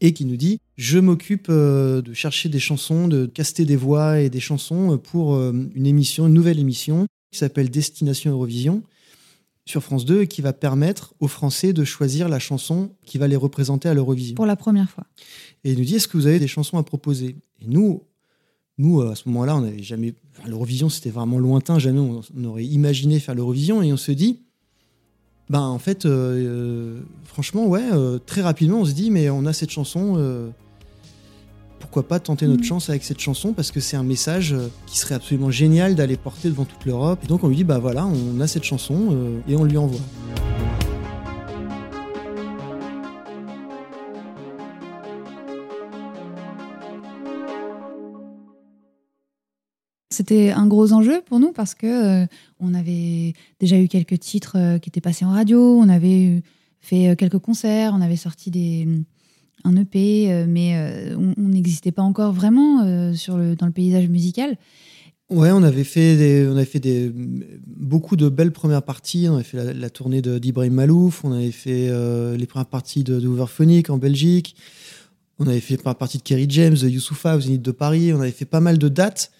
et 0.00 0.12
qui 0.12 0.24
nous 0.24 0.36
dit 0.36 0.60
Je 0.76 0.98
m'occupe 0.98 1.46
euh, 1.48 2.02
de 2.02 2.12
chercher 2.12 2.48
des 2.48 2.58
chansons, 2.58 3.08
de 3.08 3.26
caster 3.26 3.64
des 3.64 3.76
voix 3.76 4.20
et 4.20 4.30
des 4.30 4.40
chansons 4.40 4.98
pour 4.98 5.34
euh, 5.34 5.52
une 5.74 5.86
émission, 5.86 6.26
une 6.26 6.34
nouvelle 6.34 6.58
émission 6.58 7.06
qui 7.30 7.38
s'appelle 7.38 7.70
Destination 7.70 8.30
Eurovision 8.30 8.82
sur 9.66 9.82
France 9.82 10.06
2 10.06 10.22
et 10.22 10.26
qui 10.26 10.40
va 10.40 10.54
permettre 10.54 11.14
aux 11.20 11.28
Français 11.28 11.74
de 11.74 11.84
choisir 11.84 12.28
la 12.28 12.38
chanson 12.38 12.90
qui 13.04 13.18
va 13.18 13.28
les 13.28 13.36
représenter 13.36 13.88
à 13.88 13.94
l'Eurovision. 13.94 14.34
Pour 14.34 14.46
la 14.46 14.56
première 14.56 14.88
fois. 14.88 15.04
Et 15.62 15.72
il 15.72 15.78
nous 15.78 15.84
dit 15.84 15.96
est-ce 15.96 16.08
que 16.08 16.16
vous 16.16 16.26
avez 16.26 16.38
des 16.38 16.48
chansons 16.48 16.78
à 16.78 16.82
proposer? 16.82 17.36
Et 17.60 17.66
nous, 17.66 18.02
nous 18.78 19.02
à 19.02 19.14
ce 19.14 19.28
moment-là, 19.28 19.56
on 19.56 19.60
n'avait 19.60 19.82
jamais. 19.82 20.14
enfin, 20.30 20.48
L'Eurovision, 20.48 20.88
c'était 20.88 21.10
vraiment 21.10 21.38
lointain, 21.38 21.78
jamais 21.78 21.98
on, 21.98 22.22
on 22.34 22.44
aurait 22.44 22.64
imaginé 22.64 23.20
faire 23.20 23.34
l'Eurovision. 23.34 23.82
Et 23.82 23.92
on 23.92 23.98
se 23.98 24.12
dit 24.12 24.40
ben 25.50 25.60
en 25.62 25.78
fait, 25.78 26.04
euh, 26.04 26.10
euh, 26.10 27.00
franchement, 27.24 27.66
ouais, 27.66 27.82
euh, 27.92 28.18
très 28.24 28.42
rapidement, 28.42 28.80
on 28.80 28.84
se 28.84 28.92
dit 28.92 29.10
mais 29.10 29.30
on 29.30 29.46
a 29.46 29.52
cette 29.52 29.70
chanson. 29.70 30.14
euh, 30.18 30.48
pourquoi 31.80 32.02
pas 32.06 32.18
tenter 32.18 32.46
notre 32.46 32.60
Mhm. 32.62 32.66
chance 32.68 32.90
avec 32.90 33.02
cette 33.04 33.20
chanson 33.20 33.52
parce 33.54 33.70
que 33.70 33.80
c'est 33.80 33.96
un 33.96 34.02
message 34.02 34.54
qui 34.86 34.98
serait 34.98 35.14
absolument 35.14 35.50
génial 35.50 35.94
d'aller 35.94 36.16
porter 36.18 36.48
devant 36.50 36.64
toute 36.64 36.84
l'Europe. 36.84 37.20
Et 37.24 37.26
donc 37.28 37.44
on 37.44 37.48
lui 37.48 37.56
dit 37.56 37.64
bah 37.64 37.78
voilà, 37.78 38.04
on 38.06 38.40
a 38.40 38.46
cette 38.48 38.64
chanson 38.64 39.16
et 39.48 39.54
on 39.56 39.64
lui 39.64 39.78
envoie. 39.78 40.00
C'était 50.28 50.50
un 50.50 50.66
gros 50.66 50.92
enjeu 50.92 51.22
pour 51.24 51.40
nous 51.40 51.52
parce 51.52 51.74
que 51.74 51.86
euh, 52.22 52.26
on 52.60 52.74
avait 52.74 53.32
déjà 53.60 53.78
eu 53.78 53.88
quelques 53.88 54.18
titres 54.18 54.56
euh, 54.58 54.78
qui 54.78 54.90
étaient 54.90 55.00
passés 55.00 55.24
en 55.24 55.30
radio, 55.30 55.58
on 55.58 55.88
avait 55.88 56.42
fait 56.80 57.08
euh, 57.08 57.14
quelques 57.14 57.38
concerts, 57.38 57.92
on 57.96 58.02
avait 58.02 58.16
sorti 58.16 58.50
des, 58.50 58.86
un 59.64 59.74
EP, 59.76 60.44
mais 60.46 60.76
on 61.16 61.48
n'existait 61.48 61.92
pas 61.92 62.02
encore 62.02 62.32
vraiment 62.32 63.14
sur 63.14 63.38
le, 63.38 63.56
dans 63.56 63.66
le 63.66 63.72
paysage 63.72 64.08
musical. 64.08 64.56
Ouais, 65.30 65.50
on 65.50 65.62
avait 65.62 65.84
fait 65.84 66.46
on 66.46 66.56
avait 66.56 66.64
fait 66.64 66.78
des, 66.78 67.10
beaucoup 67.12 68.16
de 68.16 68.28
belles 68.28 68.52
premières 68.52 68.82
parties. 68.82 69.26
On 69.28 69.34
avait 69.34 69.44
fait 69.44 69.74
la, 69.74 69.90
tournée 69.90 70.22
d'Ibrahim 70.22 70.74
Malouf, 70.74 71.24
on 71.24 71.32
avait 71.32 71.50
fait 71.50 71.90
les 72.36 72.46
premières 72.46 72.66
parties 72.66 73.02
de, 73.02 73.18
de 73.18 73.90
en 73.90 73.98
Belgique, 73.98 74.54
on 75.38 75.46
avait 75.48 75.60
fait 75.60 75.76
première 75.76 75.96
partie 75.96 76.18
de 76.18 76.22
Kerry 76.22 76.46
James, 76.48 76.74
de 76.74 76.88
Youssoufa 76.88 77.36
au 77.36 77.40
Zénith 77.40 77.62
de 77.62 77.72
Paris. 77.72 78.12
On 78.12 78.20
avait 78.20 78.30
fait 78.30 78.44
pas 78.44 78.60
mal 78.60 78.78
de 78.78 78.88
dates 78.88 79.32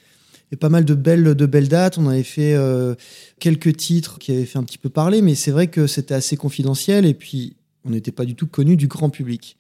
et 0.52 0.56
pas 0.56 0.68
mal 0.68 0.84
de 0.84 0.94
belles, 0.94 1.34
de 1.34 1.46
belles 1.46 1.68
dates. 1.68 1.98
On 1.98 2.08
avait 2.08 2.22
fait 2.22 2.54
euh, 2.54 2.94
quelques 3.38 3.76
titres 3.76 4.18
qui 4.18 4.32
avaient 4.32 4.46
fait 4.46 4.58
un 4.58 4.64
petit 4.64 4.78
peu 4.78 4.88
parler, 4.88 5.22
mais 5.22 5.34
c'est 5.34 5.50
vrai 5.50 5.68
que 5.68 5.87
c'était 5.87 6.14
assez 6.14 6.37
confidentiel 6.37 7.06
et 7.06 7.14
puis 7.14 7.56
on 7.84 7.90
n'était 7.90 8.12
pas 8.12 8.24
du 8.24 8.34
tout 8.34 8.46
connu 8.46 8.76
du 8.76 8.87
grand 8.87 9.11
public. 9.11 9.56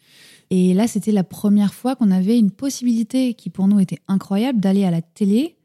Et 0.50 0.72
là, 0.72 0.86
c'était 0.86 1.12
la 1.12 1.24
première 1.24 1.74
fois 1.74 1.94
qu'on 1.94 2.10
avait 2.10 2.38
une 2.38 2.50
possibilité 2.50 3.34
qui 3.34 3.50
pour 3.50 3.68
nous 3.68 3.80
était 3.80 3.98
incroyable 4.08 4.60
d'aller 4.60 4.84
à 4.84 4.90
la 4.90 5.02
télé, 5.02 5.56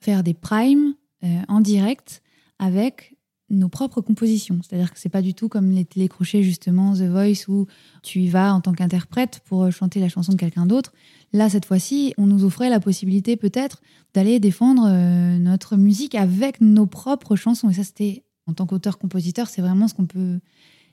faire 0.00 0.22
des 0.22 0.34
primes 0.34 0.94
euh, 1.24 1.28
en 1.48 1.60
direct 1.60 2.22
avec 2.58 3.13
nos 3.50 3.68
propres 3.68 4.00
compositions. 4.00 4.58
C'est-à-dire 4.62 4.92
que 4.92 4.98
c'est 4.98 5.08
pas 5.08 5.22
du 5.22 5.34
tout 5.34 5.48
comme 5.48 5.70
les 5.70 5.84
télécrochets 5.84 6.42
justement 6.42 6.94
The 6.94 7.02
Voice 7.02 7.48
où 7.48 7.66
tu 8.02 8.20
y 8.20 8.28
vas 8.28 8.54
en 8.54 8.60
tant 8.60 8.72
qu'interprète 8.72 9.40
pour 9.44 9.70
chanter 9.70 10.00
la 10.00 10.08
chanson 10.08 10.32
de 10.32 10.38
quelqu'un 10.38 10.66
d'autre. 10.66 10.92
Là, 11.32 11.48
cette 11.50 11.66
fois-ci, 11.66 12.14
on 12.16 12.26
nous 12.26 12.44
offrait 12.44 12.70
la 12.70 12.80
possibilité 12.80 13.36
peut-être 13.36 13.82
d'aller 14.14 14.40
défendre 14.40 14.86
euh, 14.86 15.38
notre 15.38 15.76
musique 15.76 16.14
avec 16.14 16.60
nos 16.60 16.86
propres 16.86 17.36
chansons. 17.36 17.68
Et 17.70 17.74
ça, 17.74 17.84
c'était 17.84 18.24
en 18.46 18.54
tant 18.54 18.66
qu'auteur-compositeur, 18.66 19.48
c'est 19.48 19.62
vraiment 19.62 19.88
ce 19.88 19.94
qu'on 19.94 20.06
peut 20.06 20.38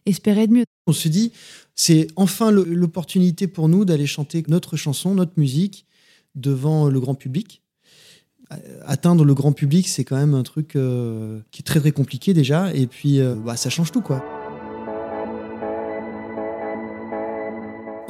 espérer 0.05 0.47
de 0.47 0.53
mieux. 0.53 0.63
On 0.87 0.93
se 0.93 1.07
dit, 1.07 1.31
c'est 1.75 2.07
enfin 2.15 2.51
l'opportunité 2.51 3.47
pour 3.47 3.69
nous 3.69 3.85
d'aller 3.85 4.07
chanter 4.07 4.43
notre 4.47 4.77
chanson, 4.77 5.13
notre 5.13 5.33
musique 5.37 5.85
devant 6.35 6.89
le 6.89 6.99
grand 6.99 7.15
public. 7.15 7.61
Atteindre 8.85 9.23
le 9.23 9.33
grand 9.33 9.53
public, 9.53 9.87
c'est 9.87 10.03
quand 10.03 10.17
même 10.17 10.33
un 10.33 10.43
truc 10.43 10.75
euh, 10.75 11.39
qui 11.51 11.61
est 11.61 11.63
très 11.63 11.79
très 11.79 11.91
compliqué 11.91 12.33
déjà, 12.33 12.73
et 12.73 12.85
puis 12.85 13.19
euh, 13.19 13.35
bah, 13.35 13.55
ça 13.55 13.69
change 13.69 13.91
tout 13.91 14.01
quoi. 14.01 14.23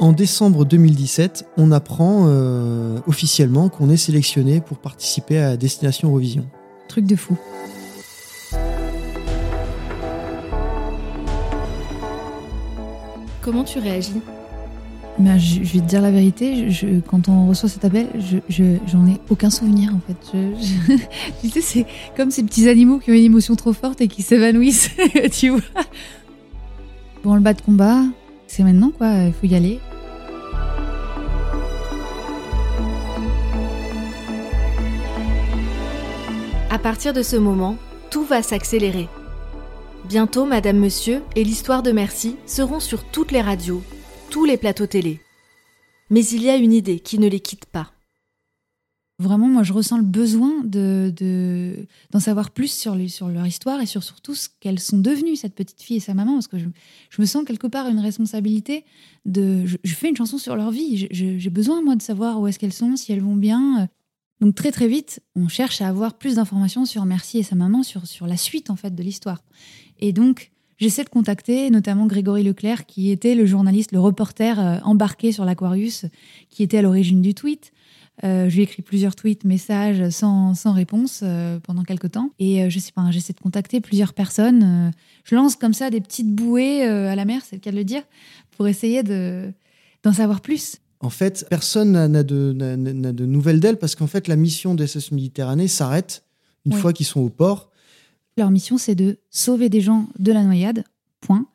En 0.00 0.10
décembre 0.12 0.64
2017, 0.64 1.46
on 1.56 1.70
apprend 1.70 2.24
euh, 2.26 2.98
officiellement 3.06 3.68
qu'on 3.68 3.88
est 3.88 3.96
sélectionné 3.96 4.60
pour 4.60 4.78
participer 4.78 5.38
à 5.38 5.56
Destination 5.56 6.08
Eurovision. 6.08 6.48
Truc 6.88 7.06
de 7.06 7.14
fou. 7.14 7.36
Comment 13.42 13.62
tu 13.62 13.78
réagis? 13.78 14.20
Je, 15.38 15.60
vais 15.60 15.80
te 15.80 15.84
dire 15.86 16.00
la 16.02 16.10
vérité, 16.10 16.68
quand 17.08 17.28
on 17.28 17.46
reçoit 17.48 17.68
cet 17.68 17.84
appel, 17.84 18.08
je, 18.18 18.38
je- 18.48 18.78
j'en 18.86 19.06
ai 19.06 19.20
aucun 19.30 19.50
souvenir 19.50 19.92
en 19.94 20.00
fait. 20.06 20.38
Tu 21.40 21.48
sais, 21.48 21.60
c'est 21.60 21.86
comme 22.16 22.30
ces 22.30 22.42
petits 22.42 22.68
animaux 22.68 22.98
qui 22.98 23.10
ont 23.10 23.14
une 23.14 23.24
émotion 23.24 23.54
trop 23.56 23.72
forte 23.72 24.00
et 24.00 24.08
qui 24.08 24.22
s'évanouissent, 24.22 24.90
tu 25.32 25.50
vois. 25.50 25.60
Bon, 27.24 27.34
le 27.34 27.40
bas 27.40 27.54
de 27.54 27.60
combat, 27.62 28.02
c'est 28.46 28.62
maintenant 28.64 28.90
quoi, 28.96 29.24
il 29.26 29.32
faut 29.32 29.46
y 29.46 29.54
aller. 29.54 29.78
À 36.70 36.78
partir 36.78 37.12
de 37.12 37.22
ce 37.22 37.36
moment, 37.36 37.76
tout 38.10 38.24
va 38.24 38.42
s'accélérer. 38.42 39.08
Bientôt, 40.08 40.46
Madame 40.46 40.78
Monsieur 40.78 41.22
et 41.36 41.44
l'histoire 41.44 41.82
de 41.82 41.92
Merci 41.92 42.36
seront 42.46 42.80
sur 42.80 43.04
toutes 43.04 43.30
les 43.30 43.40
radios, 43.42 43.82
tous 44.32 44.46
les 44.46 44.56
plateaux 44.56 44.86
télé. 44.86 45.20
Mais 46.08 46.24
il 46.24 46.42
y 46.42 46.48
a 46.48 46.56
une 46.56 46.72
idée 46.72 47.00
qui 47.00 47.18
ne 47.18 47.28
les 47.28 47.40
quitte 47.40 47.66
pas. 47.66 47.92
Vraiment, 49.18 49.46
moi, 49.46 49.62
je 49.62 49.74
ressens 49.74 49.98
le 49.98 50.04
besoin 50.04 50.64
de, 50.64 51.12
de- 51.14 51.86
d'en 52.10 52.18
savoir 52.18 52.50
plus 52.50 52.72
sur, 52.72 52.94
lui- 52.94 53.10
sur 53.10 53.28
leur 53.28 53.46
histoire 53.46 53.82
et 53.82 53.86
sur 53.86 54.02
surtout 54.02 54.34
ce 54.34 54.48
qu'elles 54.58 54.80
sont 54.80 54.98
devenues, 54.98 55.36
cette 55.36 55.54
petite 55.54 55.82
fille 55.82 55.98
et 55.98 56.00
sa 56.00 56.14
maman, 56.14 56.32
parce 56.32 56.48
que 56.48 56.58
je, 56.58 56.64
je 57.10 57.20
me 57.20 57.26
sens 57.26 57.44
quelque 57.44 57.66
part 57.66 57.88
une 57.88 58.00
responsabilité 58.00 58.86
de. 59.26 59.66
Je, 59.66 59.94
fais 59.94 60.08
une 60.08 60.16
chanson 60.16 60.38
sur 60.38 60.56
leur 60.56 60.70
vie. 60.70 61.08
J'ai 61.10 61.50
besoin, 61.50 61.82
moi, 61.82 61.94
de 61.94 62.02
savoir 62.02 62.40
où 62.40 62.46
est-ce 62.46 62.58
qu'elles 62.58 62.72
sont, 62.72 62.96
si 62.96 63.12
elles 63.12 63.20
vont 63.20 63.36
bien. 63.36 63.86
Donc, 64.40 64.54
très, 64.54 64.72
très 64.72 64.88
vite, 64.88 65.20
on 65.36 65.48
cherche 65.48 65.82
à 65.82 65.88
avoir 65.88 66.14
plus 66.14 66.36
d'informations 66.36 66.86
sur 66.86 67.04
Merci 67.04 67.36
et 67.38 67.42
sa 67.42 67.54
maman, 67.54 67.82
sur, 67.82 68.06
sur 68.06 68.26
la 68.26 68.38
suite, 68.38 68.70
en 68.70 68.76
fait, 68.76 68.94
de 68.94 69.02
l'histoire. 69.02 69.44
Et 70.00 70.14
donc, 70.14 70.51
j'essaie 70.82 71.04
de 71.04 71.08
contacter 71.08 71.70
notamment 71.70 72.06
Grégory 72.06 72.42
Leclerc, 72.42 72.84
qui 72.86 73.10
était 73.10 73.34
le 73.34 73.46
journaliste, 73.46 73.92
le 73.92 74.00
reporter 74.00 74.60
euh, 74.60 74.78
embarqué 74.84 75.32
sur 75.32 75.44
l'Aquarius, 75.44 76.04
qui 76.50 76.62
était 76.62 76.78
à 76.78 76.82
l'origine 76.82 77.22
du 77.22 77.34
tweet. 77.34 77.72
Euh, 78.24 78.50
je 78.50 78.54
lui 78.56 78.60
ai 78.60 78.64
écrit 78.64 78.82
plusieurs 78.82 79.16
tweets, 79.16 79.44
messages 79.44 80.10
sans, 80.10 80.54
sans 80.54 80.72
réponse 80.72 81.20
euh, 81.22 81.58
pendant 81.60 81.82
quelques 81.82 82.10
temps. 82.10 82.30
Et 82.38 82.62
euh, 82.62 82.68
je 82.68 82.78
sais 82.78 82.92
pas, 82.92 83.10
j'essaie 83.10 83.32
de 83.32 83.40
contacter 83.40 83.80
plusieurs 83.80 84.12
personnes. 84.12 84.92
je 85.24 85.34
lance 85.34 85.56
comme 85.56 85.72
ça 85.72 85.88
des 85.88 86.00
petites 86.02 86.30
bouées 86.34 86.82
à 86.84 87.16
la 87.16 87.24
mer, 87.24 87.40
c'est 87.48 87.56
le 87.56 87.60
cas 87.60 87.70
de 87.70 87.76
le 87.76 87.84
dire, 87.84 88.02
pour 88.56 88.68
essayer 88.68 89.02
de, 89.02 89.50
d'en 90.02 90.12
savoir 90.12 90.40
plus. 90.42 90.76
En 91.00 91.10
fait, 91.10 91.46
personne 91.50 91.92
n'a- 92.06 92.22
de, 92.22 92.52
n'a- 92.52 92.76
n'a 92.76 93.12
de 93.12 93.26
nouvelles 93.26 93.58
d'elle 93.60 93.78
parce 93.78 93.94
qu'en 93.96 94.06
fait, 94.06 94.28
la 94.28 94.36
mission 94.36 94.74
des 94.74 94.86
SS 94.86 95.10
Méditerranée 95.10 95.66
s'arrête 95.66 96.22
une 96.64 96.74
Oui. 96.74 96.80
fois 96.80 96.92
qu'ils 96.92 97.06
sont 97.06 97.20
au 97.20 97.28
port. 97.30 97.70
Leur 98.36 98.50
mission, 98.50 98.78
c'est 98.78 98.94
de 98.94 99.18
sauver 99.30 99.68
des 99.68 99.80
gens 99.80 100.06
de 100.18 100.32
la 100.32 100.42
noyade, 100.42 100.84
point. 101.20 101.46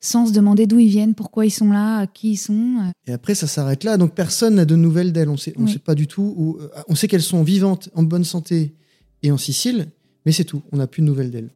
Sans 0.00 0.26
se 0.26 0.32
demander 0.32 0.66
d'où 0.66 0.78
ils 0.78 0.88
viennent, 0.88 1.14
pourquoi 1.14 1.46
ils 1.46 1.50
sont 1.50 1.70
là, 1.70 2.06
qui 2.06 2.32
ils 2.32 2.36
sont. 2.36 2.76
euh. 2.80 2.90
Et 3.06 3.12
après, 3.12 3.34
ça 3.34 3.46
s'arrête 3.46 3.84
là. 3.84 3.96
Donc, 3.96 4.14
personne 4.14 4.56
n'a 4.56 4.64
de 4.66 4.76
nouvelles 4.76 5.12
d'elle. 5.12 5.30
On 5.30 5.36
sait, 5.38 5.54
on 5.56 5.64
Oui. 5.64 5.72
sait 5.72 5.78
pas 5.78 5.94
du 5.94 6.06
tout. 6.06 6.34
Où, 6.36 6.58
euh, 6.60 6.68
on 6.88 6.94
sait 6.94 7.08
qu'elles 7.08 7.22
sont 7.22 7.42
vivantes, 7.42 7.88
en 7.94 8.02
bonne 8.02 8.24
santé 8.24 8.74
et 9.22 9.30
en 9.30 9.38
Sicile, 9.38 9.88
mais 10.26 10.32
c'est 10.32 10.44
tout. 10.44 10.60
On 10.72 10.76
n'a 10.76 10.86
plus 10.86 11.00
de 11.00 11.06
nouvelles 11.06 11.30
d'elle. 11.30 11.50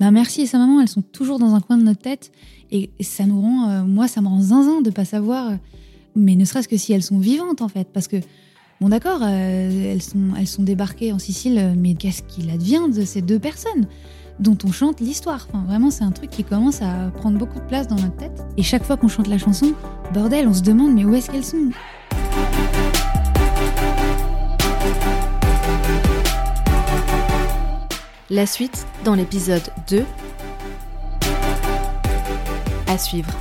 Ben, 0.00 0.10
merci 0.10 0.42
et 0.42 0.46
sa 0.46 0.58
maman, 0.58 0.80
elles 0.80 0.88
sont 0.88 1.02
toujours 1.02 1.38
dans 1.38 1.54
un 1.54 1.60
coin 1.60 1.78
de 1.78 1.84
notre 1.84 2.00
tête. 2.02 2.32
Et 2.70 2.90
ça 3.00 3.24
nous 3.26 3.40
rend, 3.40 3.70
euh, 3.70 3.84
moi, 3.84 4.08
ça 4.08 4.20
me 4.20 4.26
rend 4.26 4.40
zinzin 4.42 4.80
de 4.82 4.90
pas 4.90 5.04
savoir, 5.04 5.56
mais 6.16 6.34
ne 6.34 6.44
serait-ce 6.44 6.66
que 6.68 6.76
si 6.76 6.92
elles 6.92 7.02
sont 7.04 7.18
vivantes 7.18 7.62
en 7.62 7.68
fait. 7.68 7.88
Parce 7.92 8.08
que, 8.08 8.16
bon 8.84 8.90
d'accord, 8.90 9.20
euh, 9.22 9.92
elles, 9.92 10.02
sont, 10.02 10.34
elles 10.38 10.46
sont 10.46 10.62
débarquées 10.62 11.10
en 11.10 11.18
Sicile, 11.18 11.56
euh, 11.56 11.72
mais 11.74 11.94
qu'est-ce 11.94 12.22
qu'il 12.22 12.50
advient 12.50 12.82
de 12.94 13.06
ces 13.06 13.22
deux 13.22 13.38
personnes 13.38 13.86
dont 14.40 14.58
on 14.62 14.72
chante 14.72 15.00
l'histoire? 15.00 15.48
Vraiment, 15.66 15.90
c'est 15.90 16.04
un 16.04 16.10
truc 16.10 16.28
qui 16.28 16.44
commence 16.44 16.82
à 16.82 17.10
prendre 17.16 17.38
beaucoup 17.38 17.60
de 17.60 17.64
place 17.64 17.88
dans 17.88 17.94
notre 17.94 18.16
tête. 18.16 18.44
Et 18.58 18.62
chaque 18.62 18.84
fois 18.84 18.98
qu'on 18.98 19.08
chante 19.08 19.26
la 19.26 19.38
chanson, 19.38 19.72
bordel, 20.12 20.46
on 20.46 20.52
se 20.52 20.60
demande, 20.60 20.92
mais 20.92 21.06
où 21.06 21.14
est-ce 21.14 21.30
qu'elles 21.30 21.46
sont? 21.46 21.70
La 28.28 28.44
suite 28.44 28.86
dans 29.06 29.14
l'épisode 29.14 29.62
2. 29.88 30.04
À 32.86 32.98
suivre. 32.98 33.32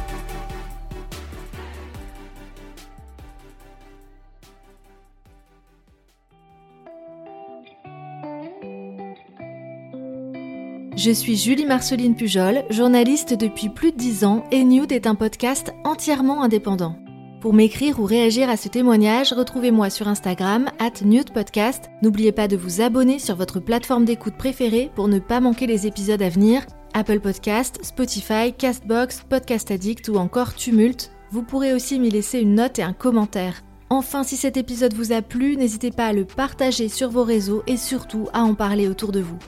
Je 11.03 11.11
suis 11.11 11.35
Julie 11.35 11.65
Marceline 11.65 12.15
Pujol, 12.15 12.63
journaliste 12.69 13.33
depuis 13.33 13.67
plus 13.67 13.91
de 13.91 13.97
10 13.97 14.23
ans 14.23 14.45
et 14.51 14.63
Nude 14.63 14.93
est 14.93 15.05
un 15.05 15.15
podcast 15.15 15.73
entièrement 15.83 16.41
indépendant. 16.43 16.95
Pour 17.41 17.53
m'écrire 17.53 17.99
ou 17.99 18.05
réagir 18.05 18.49
à 18.49 18.55
ce 18.55 18.69
témoignage, 18.69 19.33
retrouvez-moi 19.33 19.89
sur 19.89 20.07
Instagram, 20.07 20.69
at 20.79 21.03
Podcast. 21.33 21.89
N'oubliez 22.01 22.31
pas 22.31 22.47
de 22.47 22.55
vous 22.55 22.79
abonner 22.79 23.19
sur 23.19 23.35
votre 23.35 23.59
plateforme 23.59 24.05
d'écoute 24.05 24.37
préférée 24.37 24.91
pour 24.95 25.09
ne 25.09 25.19
pas 25.19 25.41
manquer 25.41 25.67
les 25.67 25.87
épisodes 25.87 26.21
à 26.21 26.29
venir. 26.29 26.65
Apple 26.93 27.19
Podcast, 27.19 27.79
Spotify, 27.83 28.53
Castbox, 28.57 29.23
Podcast 29.29 29.71
Addict 29.71 30.07
ou 30.07 30.15
encore 30.15 30.55
Tumult. 30.55 31.11
Vous 31.31 31.43
pourrez 31.43 31.73
aussi 31.73 31.99
m'y 31.99 32.11
laisser 32.11 32.39
une 32.39 32.55
note 32.55 32.79
et 32.79 32.83
un 32.83 32.93
commentaire. 32.93 33.61
Enfin, 33.89 34.23
si 34.23 34.37
cet 34.37 34.55
épisode 34.55 34.93
vous 34.93 35.11
a 35.11 35.21
plu, 35.21 35.57
n'hésitez 35.57 35.91
pas 35.91 36.05
à 36.05 36.13
le 36.13 36.23
partager 36.23 36.87
sur 36.87 37.09
vos 37.09 37.25
réseaux 37.25 37.61
et 37.67 37.75
surtout 37.75 38.29
à 38.31 38.43
en 38.43 38.53
parler 38.53 38.87
autour 38.87 39.11
de 39.11 39.19
vous. 39.19 39.39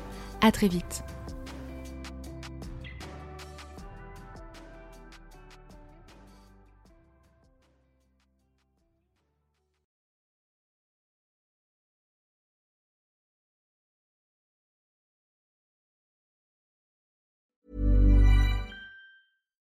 À 0.42 0.52
très 0.52 0.68
vite. 0.68 1.06